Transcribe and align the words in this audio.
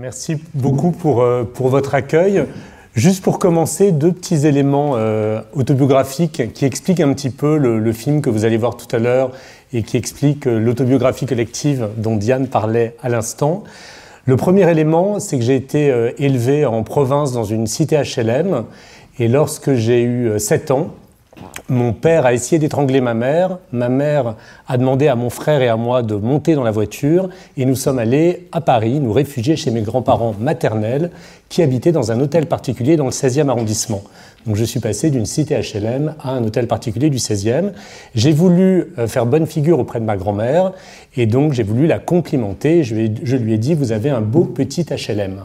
Merci 0.00 0.38
beaucoup 0.54 0.92
pour, 0.92 1.20
euh, 1.20 1.44
pour 1.44 1.68
votre 1.68 1.94
accueil. 1.94 2.46
Juste 2.94 3.22
pour 3.22 3.38
commencer, 3.38 3.92
deux 3.92 4.12
petits 4.12 4.46
éléments 4.46 4.92
euh, 4.94 5.42
autobiographiques 5.52 6.54
qui 6.54 6.64
expliquent 6.64 7.00
un 7.00 7.12
petit 7.12 7.28
peu 7.28 7.58
le, 7.58 7.92
film 7.92 8.22
que 8.22 8.30
vous 8.30 8.46
allez 8.46 8.56
voir 8.56 8.78
tout 8.78 8.96
à 8.96 8.98
l'heure 8.98 9.30
et 9.74 9.82
qui 9.82 9.98
expliquent 9.98 10.46
euh, 10.46 10.58
l'autobiographie 10.58 11.26
collective 11.26 11.88
dont 11.98 12.16
Diane 12.16 12.46
parlait 12.46 12.96
à 13.02 13.10
l'instant. 13.10 13.62
Le 14.24 14.38
premier 14.38 14.70
élément, 14.70 15.20
c'est 15.20 15.36
que 15.36 15.44
j'ai 15.44 15.56
été 15.56 15.92
élevé 16.16 16.64
en 16.64 16.82
province 16.82 17.32
dans 17.32 17.44
une 17.44 17.66
cité 17.66 18.00
HLM 18.00 18.64
et 19.18 19.28
lorsque 19.28 19.74
j'ai 19.74 20.02
eu 20.02 20.38
7 20.38 20.70
ans, 20.70 20.94
mon 21.70 21.92
père 21.92 22.26
a 22.26 22.34
essayé 22.34 22.58
d'étrangler 22.58 23.00
ma 23.00 23.14
mère. 23.14 23.58
Ma 23.72 23.88
mère 23.88 24.34
a 24.66 24.76
demandé 24.76 25.06
à 25.06 25.14
mon 25.14 25.30
frère 25.30 25.62
et 25.62 25.68
à 25.68 25.76
moi 25.76 26.02
de 26.02 26.16
monter 26.16 26.54
dans 26.54 26.64
la 26.64 26.72
voiture 26.72 27.30
et 27.56 27.64
nous 27.64 27.76
sommes 27.76 28.00
allés 28.00 28.48
à 28.50 28.60
Paris, 28.60 28.98
nous 28.98 29.12
réfugier 29.12 29.54
chez 29.54 29.70
mes 29.70 29.80
grands-parents 29.80 30.34
maternels 30.38 31.10
qui 31.48 31.62
habitaient 31.62 31.92
dans 31.92 32.10
un 32.10 32.20
hôtel 32.20 32.46
particulier 32.46 32.96
dans 32.96 33.04
le 33.04 33.12
16e 33.12 33.48
arrondissement. 33.48 34.02
Donc 34.46 34.56
je 34.56 34.64
suis 34.64 34.80
passé 34.80 35.10
d'une 35.10 35.26
cité 35.26 35.58
HLM 35.60 36.14
à 36.20 36.32
un 36.32 36.44
hôtel 36.44 36.66
particulier 36.66 37.08
du 37.08 37.18
16e. 37.18 37.72
J'ai 38.16 38.32
voulu 38.32 38.92
euh, 38.98 39.06
faire 39.06 39.24
bonne 39.24 39.46
figure 39.46 39.78
auprès 39.78 40.00
de 40.00 40.04
ma 40.04 40.16
grand-mère 40.16 40.72
et 41.16 41.26
donc 41.26 41.52
j'ai 41.52 41.62
voulu 41.62 41.86
la 41.86 42.00
complimenter. 42.00 42.82
Je 42.82 42.94
lui 42.96 43.52
ai 43.54 43.58
dit, 43.58 43.74
vous 43.74 43.92
avez 43.92 44.10
un 44.10 44.20
beau 44.20 44.44
petit 44.44 44.84
HLM. 44.84 45.44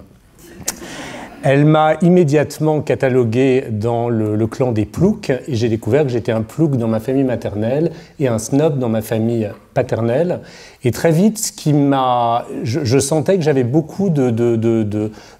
Elle 1.48 1.66
m'a 1.66 1.94
immédiatement 2.02 2.82
catalogué 2.82 3.66
dans 3.70 4.10
le, 4.10 4.48
clan 4.48 4.72
des 4.72 4.86
ploucs 4.86 5.30
et 5.30 5.54
j'ai 5.54 5.70
découvert 5.70 6.02
que 6.02 6.10
j'étais 6.10 6.32
un 6.32 6.42
plouc 6.42 6.76
dans 6.76 6.88
ma 6.88 7.00
famille 7.00 7.24
maternelle 7.24 7.92
et 8.20 8.28
un 8.28 8.40
snob 8.40 8.80
dans 8.80 8.90
ma 8.90 9.04
famille 9.04 9.52
paternelle. 9.76 10.40
Et 10.84 10.90
très 10.90 11.12
vite, 11.12 11.38
ce 11.38 11.52
qui 11.52 11.74
m'a, 11.74 12.48
je, 12.64 12.98
sentais 12.98 13.38
que 13.38 13.44
j'avais 13.44 13.64
beaucoup 13.64 14.10
de, 14.10 14.32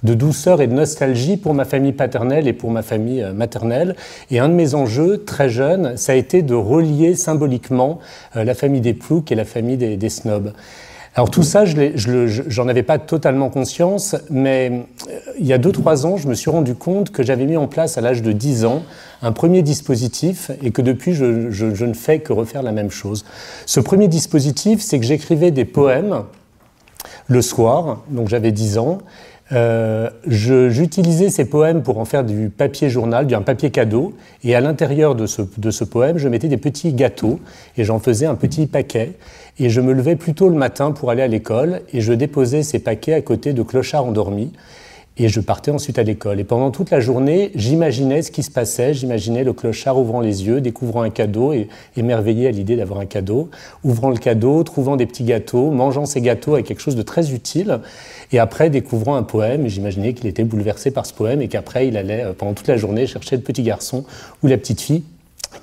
douceur 0.04 0.62
et 0.62 0.68
de 0.68 0.74
nostalgie 0.74 1.38
pour 1.38 1.56
ma 1.56 1.66
famille 1.66 1.94
paternelle 1.94 2.48
et 2.48 2.54
pour 2.54 2.70
ma 2.70 2.84
famille 2.84 3.24
euh, 3.24 3.34
maternelle. 3.34 3.96
Et 4.30 4.38
un 4.38 4.50
de 4.50 4.54
mes 4.54 4.76
enjeux, 4.76 5.24
très 5.24 5.50
jeune, 5.50 5.98
ça 5.98 6.12
a 6.12 6.16
été 6.16 6.44
de 6.44 6.54
relier 6.54 7.16
symboliquement 7.16 7.98
euh, 8.36 8.44
la 8.44 8.54
famille 8.54 8.82
des 8.82 8.94
ploucs 8.94 9.32
et 9.32 9.36
la 9.36 9.46
famille 9.46 9.78
des, 9.78 9.98
des 9.98 10.10
snobs. 10.10 10.54
Alors 11.18 11.32
tout 11.32 11.44
ça, 11.44 11.64
je 11.64 12.60
n'en 12.60 12.68
avais 12.68 12.84
pas 12.84 13.00
totalement 13.00 13.50
conscience, 13.50 14.18
mais 14.30 14.86
euh, 15.10 15.20
il 15.40 15.46
y 15.46 15.54
a 15.54 15.58
2-3 15.58 16.06
ans, 16.06 16.18
je 16.18 16.28
me 16.28 16.34
suis 16.34 16.52
rendu 16.52 16.76
compte 16.76 17.12
que 17.12 17.24
j'avais 17.24 17.46
mis 17.46 17.56
en 17.56 17.68
place 17.68 17.98
à 17.98 18.02
l'âge 18.02 18.22
de 18.22 18.34
10 18.34 18.66
ans 18.66 18.84
un 19.22 19.32
premier 19.32 19.62
dispositif 19.62 20.52
et 20.62 20.72
que 20.72 20.82
depuis, 20.82 21.14
je, 21.14 21.52
je 21.52 21.86
ne 21.86 21.94
fais 21.94 22.20
que 22.20 22.34
refaire 22.34 22.64
la 22.64 22.74
même 22.74 22.92
chose. 22.92 23.24
Ce 23.66 23.80
premier 23.80 24.10
dispositif, 24.10 24.82
c'est 24.82 25.00
que 25.00 25.06
j'écrivais 25.06 25.52
des 25.52 25.64
poèmes 25.64 26.24
le 27.28 27.42
soir, 27.42 28.04
donc 28.10 28.28
j'avais 28.28 28.52
10 28.52 28.78
ans, 28.78 28.98
euh, 29.52 30.10
J'utilisais 30.26 31.30
ces 31.30 31.46
poèmes 31.46 31.84
pour 31.84 32.00
en 32.00 32.06
faire 32.06 32.24
du 32.24 32.50
papier 32.50 32.90
journal, 32.90 33.28
d'un 33.28 33.42
papier 33.42 33.70
cadeau, 33.70 34.14
et 34.44 34.56
à 34.56 34.62
l'intérieur 34.62 35.16
de 35.16 35.26
ce, 35.26 35.42
de 35.58 35.72
ce, 35.72 35.84
poème, 35.84 36.18
je 36.18 36.28
mettais 36.28 36.48
des 36.48 36.58
petits 36.58 36.94
gâteaux, 36.94 37.40
et 37.78 37.84
j'en 37.84 38.00
faisais 38.00 38.26
un 38.26 38.36
petit 38.36 38.68
paquet, 38.68 39.14
et 39.60 39.70
je 39.70 39.82
me 39.82 39.94
levais 39.94 40.16
plus 40.16 40.34
tôt 40.34 40.50
le 40.50 40.56
matin 40.56 40.92
pour 40.92 41.12
aller 41.12 41.22
à 41.22 41.28
l'école, 41.28 41.82
et 41.94 42.02
je 42.02 42.14
déposais 42.14 42.64
ces 42.64 42.80
paquets 42.80 43.14
à 43.14 43.22
côté 43.22 43.54
de 43.54 43.64
clochards 43.64 44.06
endormis, 44.06 44.52
et 45.18 45.30
je 45.30 45.40
partais 45.40 45.72
ensuite 45.72 45.98
à 45.98 46.04
l'école. 46.04 46.40
Et 46.40 46.44
pendant 46.44 46.72
toute 46.72 46.92
la 46.92 47.00
journée, 47.00 47.52
j'imaginais 47.56 48.22
ce 48.22 48.32
qui 48.32 48.44
se 48.44 48.52
passait, 48.52 48.94
j'imaginais 48.94 49.44
le 49.44 49.54
clochard 49.54 49.98
ouvrant 49.98 50.20
les 50.20 50.46
yeux, 50.46 50.62
découvrant 50.62 51.04
un 51.04 51.10
cadeau 51.10 51.54
et 51.54 51.70
émerveillé 51.96 52.48
à 52.48 52.52
l'idée 52.52 52.76
d'avoir 52.76 53.00
un 53.00 53.06
cadeau, 53.06 53.50
ouvrant 53.84 54.10
le 54.10 54.18
cadeau, 54.18 54.64
trouvant 54.64 54.98
des 54.98 55.06
petits 55.06 55.24
gâteaux, 55.24 55.72
mangeant 55.72 56.06
ces 56.06 56.22
gâteaux 56.22 56.56
avec 56.56 56.66
quelque 56.66 56.82
chose 56.82 56.96
de 56.96 57.02
très 57.02 57.34
utile, 57.34 57.80
et 58.32 58.40
après 58.40 58.70
découvrant 58.70 59.16
un 59.16 59.24
poème, 59.24 59.68
j'imaginais 59.68 60.14
qu'il 60.14 60.28
était 60.28 60.44
bouleversé 60.44 60.92
par 60.92 61.06
ce 61.06 61.14
poème 61.14 61.42
et 61.42 61.48
qu'après 61.48 61.88
il 61.88 61.96
allait 61.96 62.24
euh, 62.24 62.34
pendant 62.34 62.54
toute 62.54 62.68
la 62.68 62.78
journée 62.78 63.08
chercher 63.08 63.38
le 63.38 63.42
petit 63.42 63.64
garçon 63.64 64.04
ou 64.44 64.48
la 64.48 64.58
petite 64.58 64.82
fille 64.82 65.04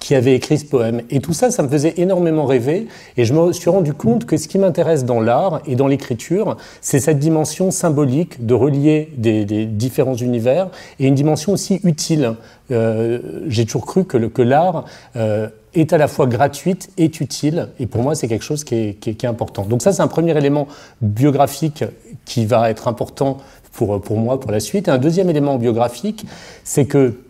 qui 0.01 0.15
avait 0.15 0.35
écrit 0.35 0.59
ce 0.59 0.65
poème. 0.65 1.03
Et 1.11 1.21
tout 1.21 1.33
ça, 1.33 1.51
ça 1.51 1.63
me 1.63 1.69
faisait 1.69 1.95
énormément 1.97 2.45
rêver. 2.45 2.89
Et 3.17 3.25
je 3.25 3.33
me 3.33 3.53
suis 3.53 3.71
rendu 3.71 3.93
compte 3.95 4.25
que 4.27 4.37
ce 4.37 4.49
qui 4.49 4.59
m'intéresse 4.59 5.05
dans 5.05 5.21
l'art 5.21 5.61
et 5.67 5.77
dans 5.77 5.87
l'écriture, 5.87 6.57
c'est 6.81 7.01
cette 7.01 7.19
dimension 7.19 7.71
symbolique 7.71 8.45
de 8.45 8.55
relier 8.55 9.11
des, 9.17 9.45
différents 9.67 10.15
univers 10.15 10.69
et 10.99 11.07
une 11.07 11.15
dimension 11.15 11.53
aussi 11.53 11.81
utile. 11.85 12.35
Euh, 12.71 13.43
j'ai 13.47 13.65
toujours 13.65 13.87
cru 13.87 14.05
que 14.05 14.43
l'art 14.43 14.85
euh, 15.17 15.49
est 15.75 15.93
à 15.93 15.99
la 15.99 16.09
fois 16.09 16.27
gratuite 16.27 16.91
et 16.99 17.07
utile. 17.07 17.69
Et 17.79 17.87
pour 17.87 18.03
moi, 18.03 18.15
c'est 18.15 18.29
quelque 18.29 18.45
chose 18.45 18.65
qui 18.65 18.75
est, 18.75 19.25
important. 19.25 19.65
Donc 19.65 19.83
ça, 19.83 19.93
c'est 19.93 20.03
un 20.03 20.09
premier 20.09 20.37
élément 20.37 20.69
biographique 21.01 21.85
qui 22.25 22.45
va 22.45 22.71
être 22.71 22.89
important 22.89 23.39
pour, 23.73 24.01
pour 24.01 24.19
moi 24.19 24.39
pour 24.39 24.51
la 24.51 24.61
suite. 24.61 24.89
Et 24.89 24.91
un 24.91 24.99
deuxième 24.99 25.31
élément 25.31 25.57
biographique, 25.57 26.27
c'est 26.65 26.87
que 26.87 27.22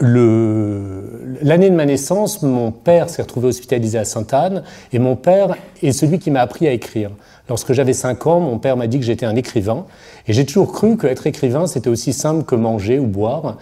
L'année 0.00 1.70
de 1.70 1.74
ma 1.74 1.86
naissance, 1.86 2.42
mon 2.42 2.70
père 2.70 3.08
s'est 3.08 3.22
retrouvé 3.22 3.48
hospitalisé 3.48 3.98
à 3.98 4.04
Sainte-Anne 4.04 4.62
et 4.92 4.98
mon 4.98 5.16
père 5.16 5.56
est 5.82 5.92
celui 5.92 6.18
qui 6.18 6.30
m'a 6.30 6.40
appris 6.40 6.66
à 6.68 6.72
écrire. 6.72 7.10
Lorsque 7.48 7.72
j'avais 7.72 7.92
5 7.92 8.26
ans, 8.26 8.40
mon 8.40 8.58
père 8.58 8.76
m'a 8.76 8.88
dit 8.88 8.98
que 8.98 9.04
j'étais 9.04 9.26
un 9.26 9.36
écrivain 9.36 9.86
et 10.26 10.32
j'ai 10.32 10.44
toujours 10.44 10.72
cru 10.72 10.96
qu'être 10.96 11.26
écrivain 11.26 11.66
c'était 11.66 11.88
aussi 11.88 12.12
simple 12.12 12.44
que 12.44 12.56
manger 12.56 12.98
ou 12.98 13.06
boire. 13.06 13.56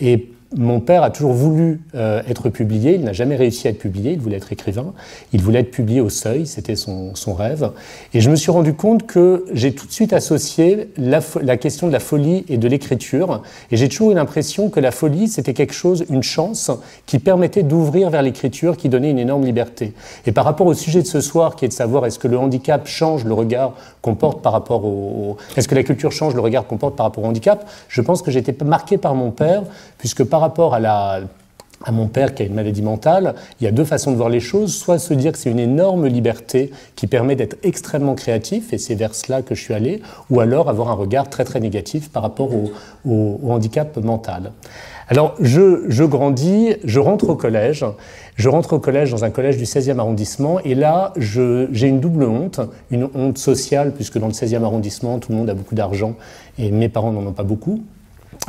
Et 0.00 0.28
mon 0.56 0.80
père 0.80 1.02
a 1.02 1.10
toujours 1.10 1.32
voulu 1.32 1.82
euh, 1.94 2.22
être 2.26 2.48
publié, 2.48 2.94
il 2.94 3.02
n'a 3.02 3.12
jamais 3.12 3.36
réussi 3.36 3.66
à 3.66 3.70
être 3.70 3.78
publié, 3.78 4.12
il 4.12 4.18
voulait 4.18 4.38
être 4.38 4.50
écrivain, 4.50 4.94
il 5.32 5.42
voulait 5.42 5.60
être 5.60 5.70
publié 5.70 6.00
au 6.00 6.08
seuil, 6.08 6.46
c'était 6.46 6.76
son, 6.76 7.12
rêve. 7.34 7.70
Et 8.14 8.20
je 8.20 8.30
me 8.30 8.36
suis 8.36 8.50
rendu 8.50 8.72
compte 8.72 9.06
que 9.06 9.44
j'ai 9.52 9.74
tout 9.74 9.86
de 9.86 9.92
suite 9.92 10.14
associé 10.14 10.88
la, 10.96 11.20
la, 11.42 11.56
question 11.58 11.86
de 11.86 11.92
la 11.92 12.00
folie 12.00 12.46
et 12.48 12.56
de 12.56 12.66
l'écriture, 12.66 13.42
et 13.70 13.76
j'ai 13.76 13.88
toujours 13.90 14.12
eu 14.12 14.14
l'impression 14.14 14.70
que 14.70 14.80
la 14.80 14.90
folie, 14.90 15.28
c'était 15.28 15.52
quelque 15.52 15.74
chose, 15.74 16.06
une 16.08 16.22
chance, 16.22 16.70
qui 17.04 17.18
permettait 17.18 17.62
d'ouvrir 17.62 18.08
vers 18.08 18.22
l'écriture, 18.22 18.78
qui 18.78 18.88
donnait 18.88 19.10
une 19.10 19.18
énorme 19.18 19.44
liberté. 19.44 19.92
Et 20.24 20.32
par 20.32 20.46
rapport 20.46 20.66
au 20.66 20.74
sujet 20.74 21.02
de 21.02 21.06
ce 21.06 21.20
soir, 21.20 21.56
qui 21.56 21.66
est 21.66 21.68
de 21.68 21.74
savoir 21.74 22.06
est-ce 22.06 22.18
que 22.18 22.28
le 22.28 22.38
handicap 22.38 22.86
change 22.86 23.24
le 23.24 23.34
regard 23.34 23.74
qu'on 24.00 24.14
porte 24.14 24.42
par 24.42 24.52
rapport 24.52 24.84
au... 24.86 25.36
Est-ce 25.56 25.68
que 25.68 25.74
la 25.74 25.82
culture 25.82 26.12
change 26.12 26.34
le 26.34 26.40
regard 26.40 26.66
qu'on 26.66 26.78
porte 26.78 26.96
par 26.96 27.04
rapport 27.04 27.24
au 27.24 27.26
handicap? 27.26 27.68
Je 27.88 28.00
pense 28.00 28.22
que 28.22 28.30
j'étais 28.30 28.56
marqué 28.64 28.96
par 28.96 29.14
mon 29.14 29.30
père, 29.30 29.62
puisque 29.98 30.24
par 30.24 30.37
rapport 30.40 30.74
à, 30.74 31.20
mon 31.92 32.08
père 32.08 32.34
qui 32.34 32.42
a 32.42 32.46
une 32.46 32.54
maladie 32.54 32.82
mentale, 32.82 33.34
il 33.60 33.64
y 33.64 33.66
a 33.66 33.70
deux 33.70 33.84
façons 33.84 34.10
de 34.10 34.16
voir 34.16 34.28
les 34.28 34.40
choses. 34.40 34.74
Soit 34.74 34.98
se 34.98 35.14
dire 35.14 35.32
que 35.32 35.38
c'est 35.38 35.50
une 35.50 35.58
énorme 35.58 36.06
liberté 36.06 36.72
qui 36.96 37.06
permet 37.06 37.36
d'être 37.36 37.56
extrêmement 37.62 38.14
créatif, 38.14 38.72
et 38.72 38.78
c'est 38.78 38.94
vers 38.94 39.14
cela 39.14 39.42
que 39.42 39.54
je 39.54 39.62
suis 39.62 39.74
allé, 39.74 40.02
ou 40.30 40.40
alors 40.40 40.68
avoir 40.68 40.90
un 40.90 40.94
regard 40.94 41.30
très 41.30 41.44
très 41.44 41.60
négatif 41.60 42.10
par 42.10 42.22
rapport 42.22 42.50
au, 42.52 42.72
au, 43.04 43.38
handicap 43.50 43.96
mental. 43.98 44.52
Alors 45.08 45.34
je, 45.40 45.84
je, 45.88 46.04
grandis, 46.04 46.74
je 46.84 47.00
rentre 47.00 47.30
au 47.30 47.34
collège, 47.34 47.84
je 48.34 48.48
rentre 48.48 48.74
au 48.74 48.78
collège 48.78 49.10
dans 49.10 49.24
un 49.24 49.30
collège 49.30 49.56
du 49.56 49.64
16e 49.64 49.98
arrondissement, 49.98 50.60
et 50.60 50.74
là 50.74 51.14
j'ai 51.16 51.88
une 51.88 52.00
double 52.00 52.24
honte, 52.24 52.60
une 52.90 53.08
honte 53.14 53.38
sociale, 53.38 53.92
puisque 53.94 54.18
dans 54.18 54.26
le 54.26 54.34
16e 54.34 54.64
arrondissement 54.64 55.18
tout 55.18 55.32
le 55.32 55.38
monde 55.38 55.48
a 55.48 55.54
beaucoup 55.54 55.74
d'argent, 55.74 56.14
et 56.58 56.70
mes 56.70 56.90
parents 56.90 57.10
n'en 57.10 57.26
ont 57.26 57.32
pas 57.32 57.42
beaucoup, 57.42 57.82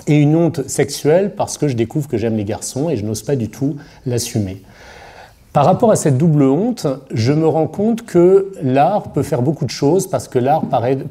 et 0.07 0.15
une 0.15 0.35
honte 0.35 0.67
sexuelle 0.67 1.33
parce 1.35 1.57
que 1.57 1.67
je 1.67 1.75
découvre 1.75 2.07
que 2.07 2.17
j'aime 2.17 2.35
les 2.35 2.45
garçons 2.45 2.89
et 2.89 2.97
je 2.97 3.05
n'ose 3.05 3.23
pas 3.23 3.35
du 3.35 3.49
tout 3.49 3.75
l'assumer. 4.05 4.61
Par 5.51 5.65
rapport 5.65 5.89
à 5.89 5.95
cette 5.95 6.17
double 6.17 6.43
honte, 6.43 6.85
je 7.11 7.33
me 7.33 7.47
rends 7.47 7.65
compte 7.65 8.05
que 8.05 8.51
l'art 8.61 9.11
peut 9.11 9.23
faire 9.23 9.41
beaucoup 9.41 9.65
de 9.65 9.71
choses 9.71 10.07
parce 10.07 10.27
que 10.27 10.37
l'art 10.37 10.61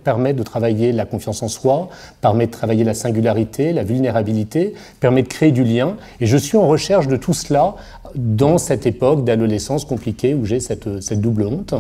permet 0.05 0.33
de 0.33 0.43
travailler 0.45 0.93
la 0.93 1.07
confiance 1.07 1.43
en 1.43 1.49
soi, 1.49 1.89
permet 2.21 2.47
de 2.47 2.53
travailler 2.53 2.85
la 2.85 2.95
singularité, 2.95 3.73
la 3.73 3.83
vulnérabilité, 3.83 4.75
permet 5.01 5.25
de 5.25 5.29
créer 5.29 5.51
du 5.51 5.65
lien. 5.65 5.97
Et 6.21 6.27
je 6.27 6.37
suis 6.37 6.57
en 6.57 6.69
recherche 6.69 7.09
de 7.09 7.17
tout 7.17 7.35
cela 7.35 7.75
dans 8.15 8.59
cette 8.59 8.87
époque 8.87 9.25
d'adolescence 9.25 9.85
compliquée 9.85 10.35
où 10.35 10.45
j'ai 10.45 10.61
cette, 10.61 10.89
double 11.15 11.43
honte. 11.43 11.75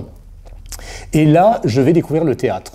Et 1.13 1.27
là, 1.27 1.61
je 1.65 1.81
vais 1.81 1.93
découvrir 1.93 2.25
le 2.25 2.35
théâtre 2.35 2.73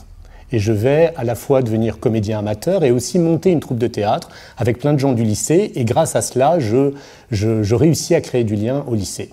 et 0.52 0.60
je 0.60 0.72
vais 0.72 1.14
à 1.16 1.24
la 1.24 1.36
fois 1.36 1.62
devenir 1.62 2.00
comédien 2.00 2.40
amateur 2.40 2.84
et 2.84 2.92
aussi 2.92 3.20
monter 3.20 3.52
une 3.52 3.60
troupe 3.60 3.78
de 3.78 3.88
théâtre 3.88 4.30
avec 4.58 4.80
plein 4.80 4.94
de 4.94 5.00
gens 5.00 5.14
du 5.14 5.24
lycée. 5.24 5.72
Et 5.76 5.86
grâce 5.86 6.16
à 6.16 6.22
cela, 6.22 6.60
je, 6.60 6.94
je, 7.32 7.76
réussis 7.76 8.16
à 8.16 8.22
créer 8.22 8.44
du 8.44 8.56
lien 8.56 8.84
au 8.88 8.96
lycée. 8.96 9.30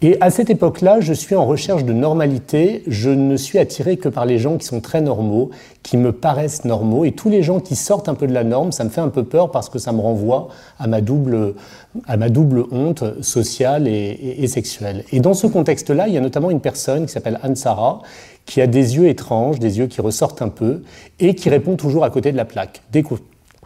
Et 0.00 0.16
à 0.20 0.30
cette 0.30 0.48
époque-là, 0.48 1.00
je 1.00 1.12
suis 1.12 1.34
en 1.34 1.44
recherche 1.44 1.84
de 1.84 1.92
normalité. 1.92 2.84
Je 2.86 3.10
ne 3.10 3.36
suis 3.36 3.58
attiré 3.58 3.96
que 3.96 4.08
par 4.08 4.26
les 4.26 4.38
gens 4.38 4.56
qui 4.56 4.64
sont 4.64 4.80
très 4.80 5.00
normaux, 5.00 5.50
qui 5.82 5.96
me 5.96 6.12
paraissent 6.12 6.64
normaux. 6.64 7.04
Et 7.04 7.10
tous 7.10 7.28
les 7.28 7.42
gens 7.42 7.58
qui 7.58 7.74
sortent 7.74 8.08
un 8.08 8.14
peu 8.14 8.28
de 8.28 8.32
la 8.32 8.44
norme, 8.44 8.70
ça 8.70 8.84
me 8.84 8.90
fait 8.90 9.00
un 9.00 9.08
peu 9.08 9.24
peur 9.24 9.50
parce 9.50 9.68
que 9.68 9.80
ça 9.80 9.90
me 9.90 10.00
renvoie 10.00 10.50
à 10.78 10.86
ma 10.86 11.00
double, 11.00 11.54
à 12.06 12.16
ma 12.16 12.28
double 12.28 12.66
honte 12.70 13.02
sociale 13.24 13.88
et, 13.88 14.46
sexuelle. 14.46 15.04
Et 15.10 15.18
dans 15.18 15.34
ce 15.34 15.48
contexte-là, 15.48 16.06
il 16.06 16.14
y 16.14 16.16
a 16.16 16.20
notamment 16.20 16.50
une 16.50 16.60
personne 16.60 17.06
qui 17.06 17.12
s'appelle 17.12 17.40
Anne-Sara, 17.42 18.00
qui 18.46 18.60
a 18.60 18.68
des 18.68 18.96
yeux 18.96 19.08
étranges, 19.08 19.58
des 19.58 19.78
yeux 19.78 19.88
qui 19.88 20.00
ressortent 20.00 20.42
un 20.42 20.48
peu, 20.48 20.82
et 21.18 21.34
qui 21.34 21.50
répond 21.50 21.74
toujours 21.74 22.04
à 22.04 22.10
côté 22.10 22.30
de 22.30 22.36
la 22.36 22.44
plaque. 22.44 22.82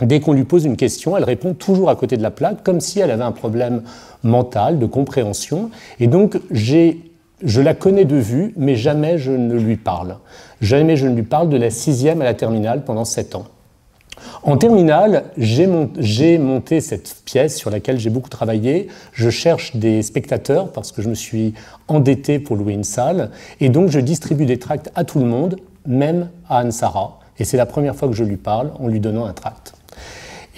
Lui 0.01 0.45
pose 0.45 0.65
une 0.65 0.77
question, 0.77 1.17
elle 1.17 1.25
répond 1.25 1.55
toujours 1.55 1.91
à 1.91 1.97
côté 1.97 2.17
de 2.17 2.23
la 2.23 2.31
plaque, 2.31 2.63
comme 2.63 2.81
si 2.81 3.01
elle 3.01 3.11
avait 3.11 3.23
un 3.23 3.33
problème 3.33 3.83
mental, 4.23 4.79
de 4.79 4.87
compréhension. 4.87 5.71
Et 6.01 6.07
donc, 6.07 6.41
je 6.51 7.61
la 7.61 7.75
connais 7.75 8.05
de 8.05 8.17
vue, 8.17 8.55
mais 8.57 8.77
jamais 8.77 9.19
je 9.19 9.33
ne 9.33 9.55
lui 9.55 9.77
parle. 9.77 10.17
Jamais 10.61 10.97
je 10.97 11.07
ne 11.07 11.15
lui 11.15 11.25
parle 11.25 11.49
de 11.49 11.57
la 11.57 11.71
sixième 11.71 12.21
à 12.23 12.25
la 12.25 12.35
terminale 12.35 12.85
pendant 12.85 13.05
sept 13.05 13.35
ans. 13.35 13.45
En 14.45 14.57
terminale, 14.57 15.25
j'ai 15.37 15.67
monté 16.39 16.81
cette 16.81 17.17
pièce 17.25 17.57
sur 17.57 17.71
laquelle 17.71 17.99
j'ai 17.99 18.11
beaucoup 18.11 18.29
travaillé. 18.29 18.89
Je 19.13 19.31
cherche 19.31 19.77
des 19.77 20.03
spectateurs 20.03 20.71
parce 20.71 20.93
que 20.93 21.03
je 21.03 21.09
me 21.09 21.15
suis 21.15 21.55
endetté 21.89 22.39
pour 22.39 22.57
louer 22.57 22.73
une 22.75 22.85
salle. 22.85 23.31
Et 23.61 23.69
donc, 23.69 23.89
je 23.91 23.99
distribue 24.01 24.47
des 24.47 24.59
tracts 24.59 24.91
à 24.95 25.05
tout 25.05 25.19
le 25.19 25.27
monde, 25.27 25.57
même 25.87 26.29
à 26.49 26.59
Anne-Sara. 26.59 27.19
Et 27.39 27.45
c'est 27.45 27.57
la 27.57 27.67
première 27.67 27.97
fois 27.97 28.09
que 28.09 28.15
je 28.15 28.25
lui 28.25 28.37
parle 28.37 28.73
en 28.79 28.87
lui 28.89 29.01
donnant 29.01 29.25
un 29.25 29.33
tract. 29.33 29.75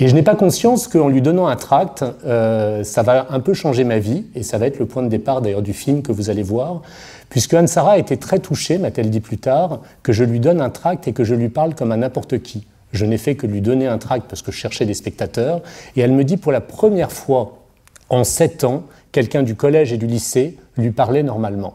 Et 0.00 0.08
je 0.08 0.14
n'ai 0.14 0.22
pas 0.22 0.34
conscience 0.34 0.88
qu'en 0.88 1.08
lui 1.08 1.22
donnant 1.22 1.46
un 1.46 1.54
tract, 1.54 2.04
euh, 2.26 2.82
ça 2.82 3.02
va 3.02 3.28
un 3.30 3.38
peu 3.38 3.54
changer 3.54 3.84
ma 3.84 3.98
vie, 3.98 4.26
et 4.34 4.42
ça 4.42 4.58
va 4.58 4.66
être 4.66 4.80
le 4.80 4.86
point 4.86 5.04
de 5.04 5.08
départ 5.08 5.40
d'ailleurs 5.40 5.62
du 5.62 5.72
film 5.72 6.02
que 6.02 6.10
vous 6.10 6.30
allez 6.30 6.42
voir, 6.42 6.82
puisque 7.28 7.54
Anne-Sara 7.54 7.92
a 7.92 7.98
été 7.98 8.16
très 8.16 8.40
touchée, 8.40 8.78
m'a-t-elle 8.78 9.10
dit 9.10 9.20
plus 9.20 9.38
tard, 9.38 9.82
que 10.02 10.12
je 10.12 10.24
lui 10.24 10.40
donne 10.40 10.60
un 10.60 10.70
tract 10.70 11.06
et 11.06 11.12
que 11.12 11.22
je 11.22 11.36
lui 11.36 11.48
parle 11.48 11.76
comme 11.76 11.92
à 11.92 11.96
n'importe 11.96 12.42
qui. 12.42 12.66
Je 12.92 13.06
n'ai 13.06 13.18
fait 13.18 13.36
que 13.36 13.46
lui 13.46 13.60
donner 13.60 13.86
un 13.86 13.98
tract 13.98 14.26
parce 14.28 14.42
que 14.42 14.50
je 14.50 14.56
cherchais 14.56 14.84
des 14.84 14.94
spectateurs, 14.94 15.62
et 15.94 16.00
elle 16.00 16.12
me 16.12 16.24
dit 16.24 16.38
pour 16.38 16.50
la 16.50 16.60
première 16.60 17.12
fois 17.12 17.60
en 18.08 18.24
sept 18.24 18.64
ans, 18.64 18.82
quelqu'un 19.12 19.44
du 19.44 19.54
collège 19.54 19.92
et 19.92 19.96
du 19.96 20.06
lycée 20.06 20.58
lui 20.76 20.90
parlait 20.90 21.22
normalement. 21.22 21.74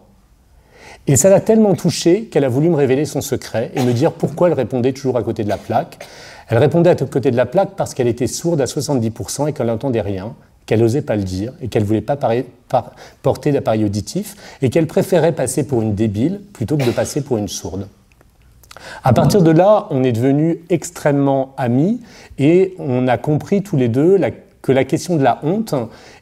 Et 1.08 1.16
ça 1.16 1.30
l'a 1.30 1.40
tellement 1.40 1.74
touchée 1.74 2.26
qu'elle 2.26 2.44
a 2.44 2.50
voulu 2.50 2.70
me 2.70 2.76
révéler 2.76 3.06
son 3.06 3.22
secret 3.22 3.72
et 3.74 3.84
me 3.84 3.94
dire 3.94 4.12
pourquoi 4.12 4.48
elle 4.48 4.54
répondait 4.54 4.94
toujours 4.94 5.18
à 5.18 5.24
côté 5.24 5.44
de 5.44 5.50
la 5.50 5.58
plaque. 5.58 6.06
Elle 6.50 6.58
répondait 6.58 6.90
à 6.90 6.96
côté 6.96 7.32
de 7.32 7.38
la 7.38 7.46
plaque 7.46 7.76
parce 7.76 7.94
qu'elle 7.94 8.08
était 8.08 8.28
sourde 8.28 8.60
à 8.60 8.66
70% 8.66 9.48
et 9.48 9.54
qu'elle 9.54 9.68
n'entendait 9.68 10.02
rien, 10.02 10.34
qu'elle 10.66 10.82
n'osait 10.82 11.04
pas 11.04 11.16
le 11.16 11.24
dire 11.24 11.54
et 11.62 11.68
qu'elle 11.68 11.84
ne 11.84 11.88
voulait 11.88 12.02
pas 12.02 12.18
porter 13.22 13.52
d'appareil 13.52 13.86
auditif 13.86 14.36
et 14.62 14.70
qu'elle 14.70 14.88
préférait 14.88 15.32
passer 15.32 15.66
pour 15.66 15.82
une 15.82 15.94
débile 15.94 16.42
plutôt 16.54 16.76
que 16.76 16.84
de 16.84 16.92
passer 16.92 17.22
pour 17.22 17.38
une 17.38 17.48
sourde. 17.48 17.88
À 19.04 19.14
partir 19.14 19.42
de 19.42 19.52
là, 19.52 19.88
on 19.92 20.04
est 20.04 20.12
devenus 20.12 20.58
extrêmement 20.70 21.54
amis 21.58 22.02
et 22.38 22.76
on 22.80 23.08
a 23.08 23.18
compris 23.18 23.62
tous 23.62 23.78
les 23.78 23.90
deux 23.90 24.20
que 24.62 24.72
la 24.72 24.84
question 24.86 25.18
de 25.18 25.24
la 25.24 25.40
honte 25.44 25.76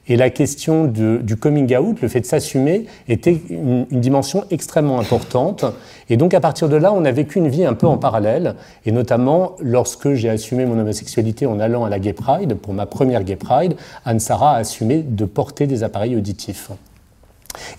et 0.07 0.15
la 0.15 0.29
question 0.29 0.85
du 0.85 1.35
coming 1.35 1.75
out, 1.75 2.01
le 2.01 2.07
fait 2.07 2.21
de 2.21 2.25
s'assumer, 2.25 2.85
était 3.07 3.41
une, 3.49 3.85
dimension 3.91 4.45
extrêmement 4.51 4.99
importante. 4.99 5.65
Et 6.09 6.17
donc 6.17 6.33
à 6.33 6.39
partir 6.39 6.69
de 6.69 6.75
là, 6.75 6.93
on 6.93 7.03
a 7.05 7.11
vécu 7.11 7.39
une 7.39 7.49
vie 7.49 7.65
un 7.65 7.73
peu 7.73 7.87
en 7.87 7.97
parallèle. 7.97 8.55
Et 8.85 8.91
notamment, 8.91 9.55
lorsque 9.59 10.13
j'ai 10.13 10.29
assumé 10.29 10.65
mon 10.65 10.79
homosexualité 10.79 11.45
en 11.45 11.59
allant 11.59 11.83
à 11.83 11.89
la 11.89 11.99
Gay 11.99 12.13
Pride, 12.13 12.55
pour 12.55 12.73
ma 12.73 12.85
première 12.85 13.23
Gay 13.23 13.35
Pride, 13.35 13.75
Anne-Sara 14.05 14.55
a 14.55 14.57
assumé 14.57 15.03
de 15.03 15.25
porter 15.25 15.67
des 15.67 15.83
appareils 15.83 16.15
auditifs. 16.15 16.71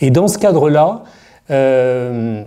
Et 0.00 0.10
dans 0.10 0.28
ce 0.28 0.38
cadre-là, 0.38 1.04
euh, 1.50 2.44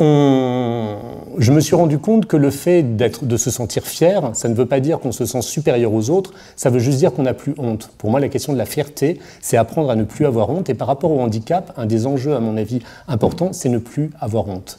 je 0.00 1.52
me 1.52 1.60
suis 1.60 1.74
rendu 1.74 1.98
compte 1.98 2.26
que 2.26 2.36
le 2.36 2.50
fait 2.50 2.82
d'être, 2.96 3.24
de 3.24 3.36
se 3.36 3.50
sentir 3.50 3.84
fier, 3.84 4.30
ça 4.34 4.48
ne 4.48 4.54
veut 4.54 4.66
pas 4.66 4.80
dire 4.80 5.00
qu'on 5.00 5.12
se 5.12 5.24
sent 5.24 5.42
supérieur 5.42 5.92
aux 5.92 6.10
autres, 6.10 6.32
ça 6.56 6.70
veut 6.70 6.78
juste 6.78 6.98
dire 6.98 7.12
qu'on 7.12 7.24
n'a 7.24 7.34
plus 7.34 7.54
honte. 7.58 7.90
Pour 7.98 8.10
moi, 8.10 8.20
la 8.20 8.28
question 8.28 8.52
de 8.52 8.58
la 8.58 8.66
fierté, 8.66 9.18
c'est 9.40 9.56
apprendre 9.56 9.90
à 9.90 9.96
ne 9.96 10.04
plus 10.04 10.26
avoir 10.26 10.50
honte. 10.50 10.68
Et 10.70 10.74
par 10.74 10.86
rapport 10.86 11.10
au 11.10 11.20
handicap, 11.20 11.72
un 11.76 11.86
des 11.86 12.06
enjeux, 12.06 12.34
à 12.34 12.40
mon 12.40 12.56
avis, 12.56 12.80
importants, 13.08 13.52
c'est 13.52 13.68
ne 13.68 13.78
plus 13.78 14.10
avoir 14.20 14.48
honte. 14.48 14.78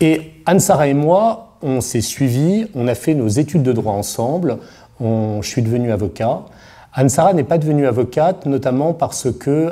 Et 0.00 0.32
Anne-Sara 0.44 0.88
et 0.88 0.94
moi, 0.94 1.56
on 1.62 1.80
s'est 1.80 2.02
suivis, 2.02 2.66
on 2.74 2.86
a 2.86 2.94
fait 2.94 3.14
nos 3.14 3.28
études 3.28 3.62
de 3.62 3.72
droit 3.72 3.94
ensemble, 3.94 4.58
je 5.00 5.40
suis 5.42 5.62
devenu 5.62 5.90
avocat. 5.90 6.42
Anne-Sara 6.98 7.34
n'est 7.34 7.44
pas 7.44 7.58
devenue 7.58 7.86
avocate, 7.86 8.46
notamment 8.46 8.94
parce 8.94 9.30
que 9.30 9.68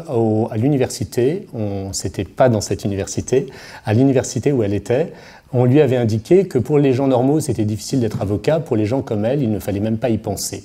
à 0.50 0.56
l'université, 0.58 1.48
on 1.54 1.90
n'était 2.04 2.24
pas 2.24 2.50
dans 2.50 2.60
cette 2.60 2.84
université, 2.84 3.46
à 3.86 3.94
l'université 3.94 4.52
où 4.52 4.62
elle 4.62 4.74
était, 4.74 5.14
on 5.54 5.64
lui 5.64 5.80
avait 5.80 5.96
indiqué 5.96 6.46
que 6.46 6.58
pour 6.58 6.78
les 6.78 6.92
gens 6.92 7.06
normaux, 7.06 7.40
c'était 7.40 7.64
difficile 7.64 8.00
d'être 8.00 8.20
avocat, 8.20 8.60
pour 8.60 8.76
les 8.76 8.84
gens 8.84 9.00
comme 9.00 9.24
elle, 9.24 9.42
il 9.42 9.50
ne 9.50 9.58
fallait 9.58 9.80
même 9.80 9.96
pas 9.96 10.10
y 10.10 10.18
penser. 10.18 10.64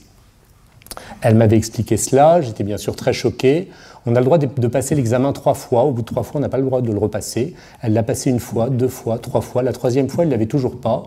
Elle 1.22 1.36
m'avait 1.36 1.56
expliqué 1.56 1.96
cela, 1.96 2.42
j'étais 2.42 2.66
bien 2.66 2.78
sûr 2.78 2.98
très 2.98 3.14
choqué. 3.14 3.70
On 4.10 4.16
a 4.16 4.20
le 4.22 4.26
droit 4.26 4.40
de, 4.40 4.68
passer 4.68 4.96
l'examen 4.96 5.32
trois 5.34 5.54
fois. 5.54 5.84
Au 5.84 5.92
bout 5.92 6.02
de 6.02 6.08
trois 6.08 6.24
fois, 6.24 6.40
on 6.40 6.42
n'a 6.42 6.50
pas 6.50 6.58
le 6.58 6.64
droit 6.64 6.82
de 6.82 6.92
le 6.92 6.98
repasser. 6.98 7.54
Elle 7.84 7.94
l'a 7.94 8.02
passé 8.02 8.32
une 8.32 8.40
fois, 8.40 8.72
deux 8.72 8.88
fois, 8.88 9.20
trois 9.20 9.42
fois. 9.42 9.62
La 9.62 9.72
troisième 9.72 10.10
fois, 10.10 10.24
elle 10.24 10.32
l'avait 10.32 10.48
toujours 10.48 10.82
pas. 10.82 11.04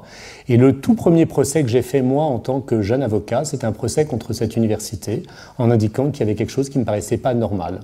Et 0.49 0.57
le 0.57 0.79
tout 0.79 0.95
premier 0.95 1.27
procès 1.27 1.63
que 1.65 1.69
j'ai 1.69 1.83
fait, 1.83 2.01
moi, 2.01 2.23
en 2.23 2.39
tant 2.39 2.61
que 2.61 2.81
jeune 2.81 3.03
avocat, 3.03 3.45
c'était 3.45 3.65
un 3.65 3.73
procès 3.73 4.05
contre 4.05 4.33
cette 4.33 4.57
université, 4.57 5.25
en 5.59 5.73
indiquant 5.73 6.13
qu'il 6.13 6.21
y 6.21 6.23
avait 6.23 6.37
quelque 6.37 6.53
chose 6.53 6.69
qui 6.69 6.79
ne 6.79 6.83
me 6.83 6.87
paraissait 6.87 7.17
pas 7.17 7.35
normal. 7.35 7.81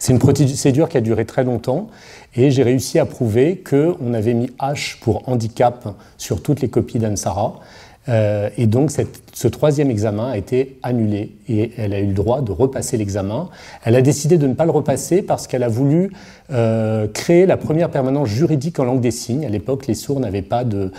C'est 0.00 0.12
une 0.12 0.18
procédure 0.18 0.88
qui 0.88 0.96
a 0.96 1.00
duré 1.00 1.24
très 1.24 1.44
longtemps 1.44 1.88
et 2.34 2.50
j'ai 2.50 2.62
réussi 2.62 2.98
à 2.98 3.06
prouver 3.06 3.62
qu'on 3.62 4.14
avait 4.14 4.34
mis 4.34 4.50
H 4.58 4.98
pour 5.00 5.28
handicap 5.28 5.94
sur 6.16 6.42
toutes 6.42 6.62
les 6.62 6.68
copies 6.68 6.98
d'Ansara 6.98 7.60
euh, 8.08 8.50
et 8.56 8.66
donc 8.66 8.90
ce 9.32 9.48
troisième 9.48 9.90
examen 9.90 10.30
a 10.30 10.36
été 10.36 10.78
annulé 10.82 11.32
et 11.48 11.72
elle 11.76 11.92
a 11.92 12.00
eu 12.00 12.06
le 12.06 12.12
droit 12.12 12.40
de 12.40 12.52
repasser 12.52 12.96
l'examen. 12.96 13.48
Elle 13.84 13.96
a 13.96 14.02
décidé 14.02 14.38
de 14.38 14.46
ne 14.46 14.54
pas 14.54 14.64
le 14.64 14.70
repasser 14.70 15.22
parce 15.22 15.46
qu'elle 15.46 15.62
a 15.62 15.68
voulu 15.68 16.12
euh, 16.52 17.08
créer 17.08 17.46
la 17.46 17.56
première 17.56 17.90
permanence 17.90 18.28
juridique 18.28 18.78
en 18.78 18.84
langue 18.84 19.00
des 19.00 19.10
signes. 19.10 19.44
À 19.44 19.48
l'époque, 19.48 19.86
les 19.86 19.94
sourds 19.94 20.20
n'avaient 20.20 20.42
pas 20.42 20.64
de, 20.64 20.92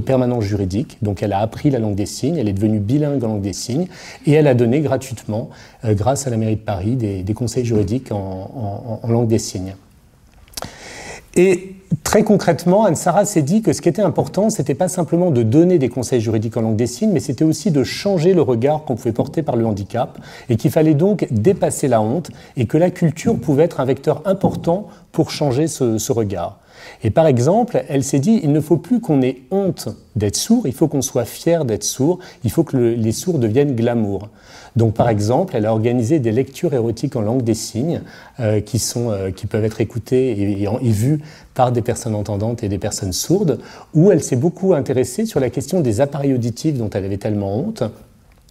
permanence 0.00 0.44
juridique, 0.44 0.98
donc 1.02 1.22
elle 1.22 1.32
a 1.32 1.40
appris 1.40 1.70
la 1.70 1.78
langue 1.78 1.94
des 1.94 2.06
signes, 2.06 2.36
elle 2.36 2.48
est 2.48 2.52
devenue 2.52 2.80
bilingue 2.80 3.22
en 3.24 3.28
langue 3.28 3.42
des 3.42 3.52
signes 3.52 3.86
et 4.26 4.32
elle 4.32 4.46
a 4.46 4.54
donné 4.54 4.80
gratuitement, 4.80 5.50
euh, 5.84 5.94
grâce 5.94 6.26
à 6.26 6.30
la 6.30 6.36
mairie 6.36 6.56
de 6.56 6.60
Paris, 6.60 6.96
des, 6.96 7.34
conseils 7.34 7.64
juridiques 7.64 8.12
en, 8.12 9.00
en 9.02 9.08
langue 9.08 9.26
des 9.28 9.38
signes. 9.38 9.74
Et 11.36 11.73
très 12.02 12.22
concrètement, 12.22 12.84
Anne-Sara 12.84 13.24
s'est 13.24 13.42
dit 13.42 13.62
que 13.62 13.72
ce 13.72 13.82
qui 13.82 13.88
était 13.88 14.02
important, 14.02 14.50
c'était 14.50 14.74
pas 14.74 14.88
simplement 14.88 15.30
de 15.30 15.42
donner 15.42 15.78
des 15.78 15.88
conseils 15.88 16.20
juridiques 16.20 16.56
en 16.56 16.62
langue 16.62 16.76
des 16.76 16.86
signes, 16.86 17.10
mais 17.10 17.20
c'était 17.20 17.44
aussi 17.44 17.70
de 17.70 17.82
changer 17.82 18.34
le 18.34 18.42
regard 18.42 18.84
qu'on 18.84 18.94
pouvait 18.94 19.12
porter 19.12 19.42
par 19.42 19.56
le 19.56 19.66
handicap, 19.66 20.18
et 20.48 20.56
qu'il 20.56 20.70
fallait 20.70 20.94
donc 20.94 21.26
dépasser 21.30 21.88
la 21.88 22.00
honte, 22.00 22.30
et 22.56 22.66
que 22.66 22.78
la 22.78 22.90
culture 22.90 23.38
pouvait 23.38 23.64
être 23.64 23.80
un 23.80 23.84
vecteur 23.84 24.22
important 24.26 24.88
pour 25.12 25.30
changer 25.30 25.66
ce, 25.66 26.12
regard. 26.12 26.58
Et 27.02 27.10
par 27.10 27.26
exemple, 27.26 27.84
elle 27.88 28.04
s'est 28.04 28.18
dit, 28.18 28.40
il 28.42 28.52
ne 28.52 28.60
faut 28.60 28.76
plus 28.76 29.00
qu'on 29.00 29.22
ait 29.22 29.42
honte 29.50 29.88
d'être 30.16 30.36
sourd, 30.36 30.66
il 30.66 30.72
faut 30.72 30.88
qu'on 30.88 31.02
soit 31.02 31.24
fier 31.24 31.64
d'être 31.64 31.84
sourd, 31.84 32.18
il 32.44 32.50
faut 32.50 32.64
que 32.64 32.76
les 32.76 33.12
sourds 33.12 33.38
deviennent 33.38 33.74
glamour. 33.74 34.28
Donc, 34.76 34.94
par 34.94 35.08
exemple, 35.08 35.54
elle 35.56 35.66
a 35.66 35.72
organisé 35.72 36.18
des 36.18 36.32
lectures 36.32 36.74
érotiques 36.74 37.14
en 37.14 37.20
langue 37.20 37.42
des 37.42 37.54
signes 37.54 38.02
euh, 38.40 38.60
qui, 38.60 38.78
sont, 38.78 39.10
euh, 39.10 39.30
qui 39.30 39.46
peuvent 39.46 39.64
être 39.64 39.80
écoutées 39.80 40.32
et, 40.32 40.62
et, 40.62 40.90
vues 40.90 41.20
par 41.54 41.70
des 41.70 41.82
personnes 41.82 42.14
entendantes 42.14 42.64
et 42.64 42.68
des 42.68 42.78
personnes 42.78 43.12
sourdes, 43.12 43.60
où 43.94 44.10
elle 44.10 44.22
s'est 44.22 44.36
beaucoup 44.36 44.74
intéressée 44.74 45.26
sur 45.26 45.38
la 45.38 45.50
question 45.50 45.80
des 45.80 46.00
appareils 46.00 46.34
auditifs 46.34 46.76
dont 46.76 46.90
elle 46.90 47.04
avait 47.04 47.18
tellement 47.18 47.56
honte, 47.56 47.84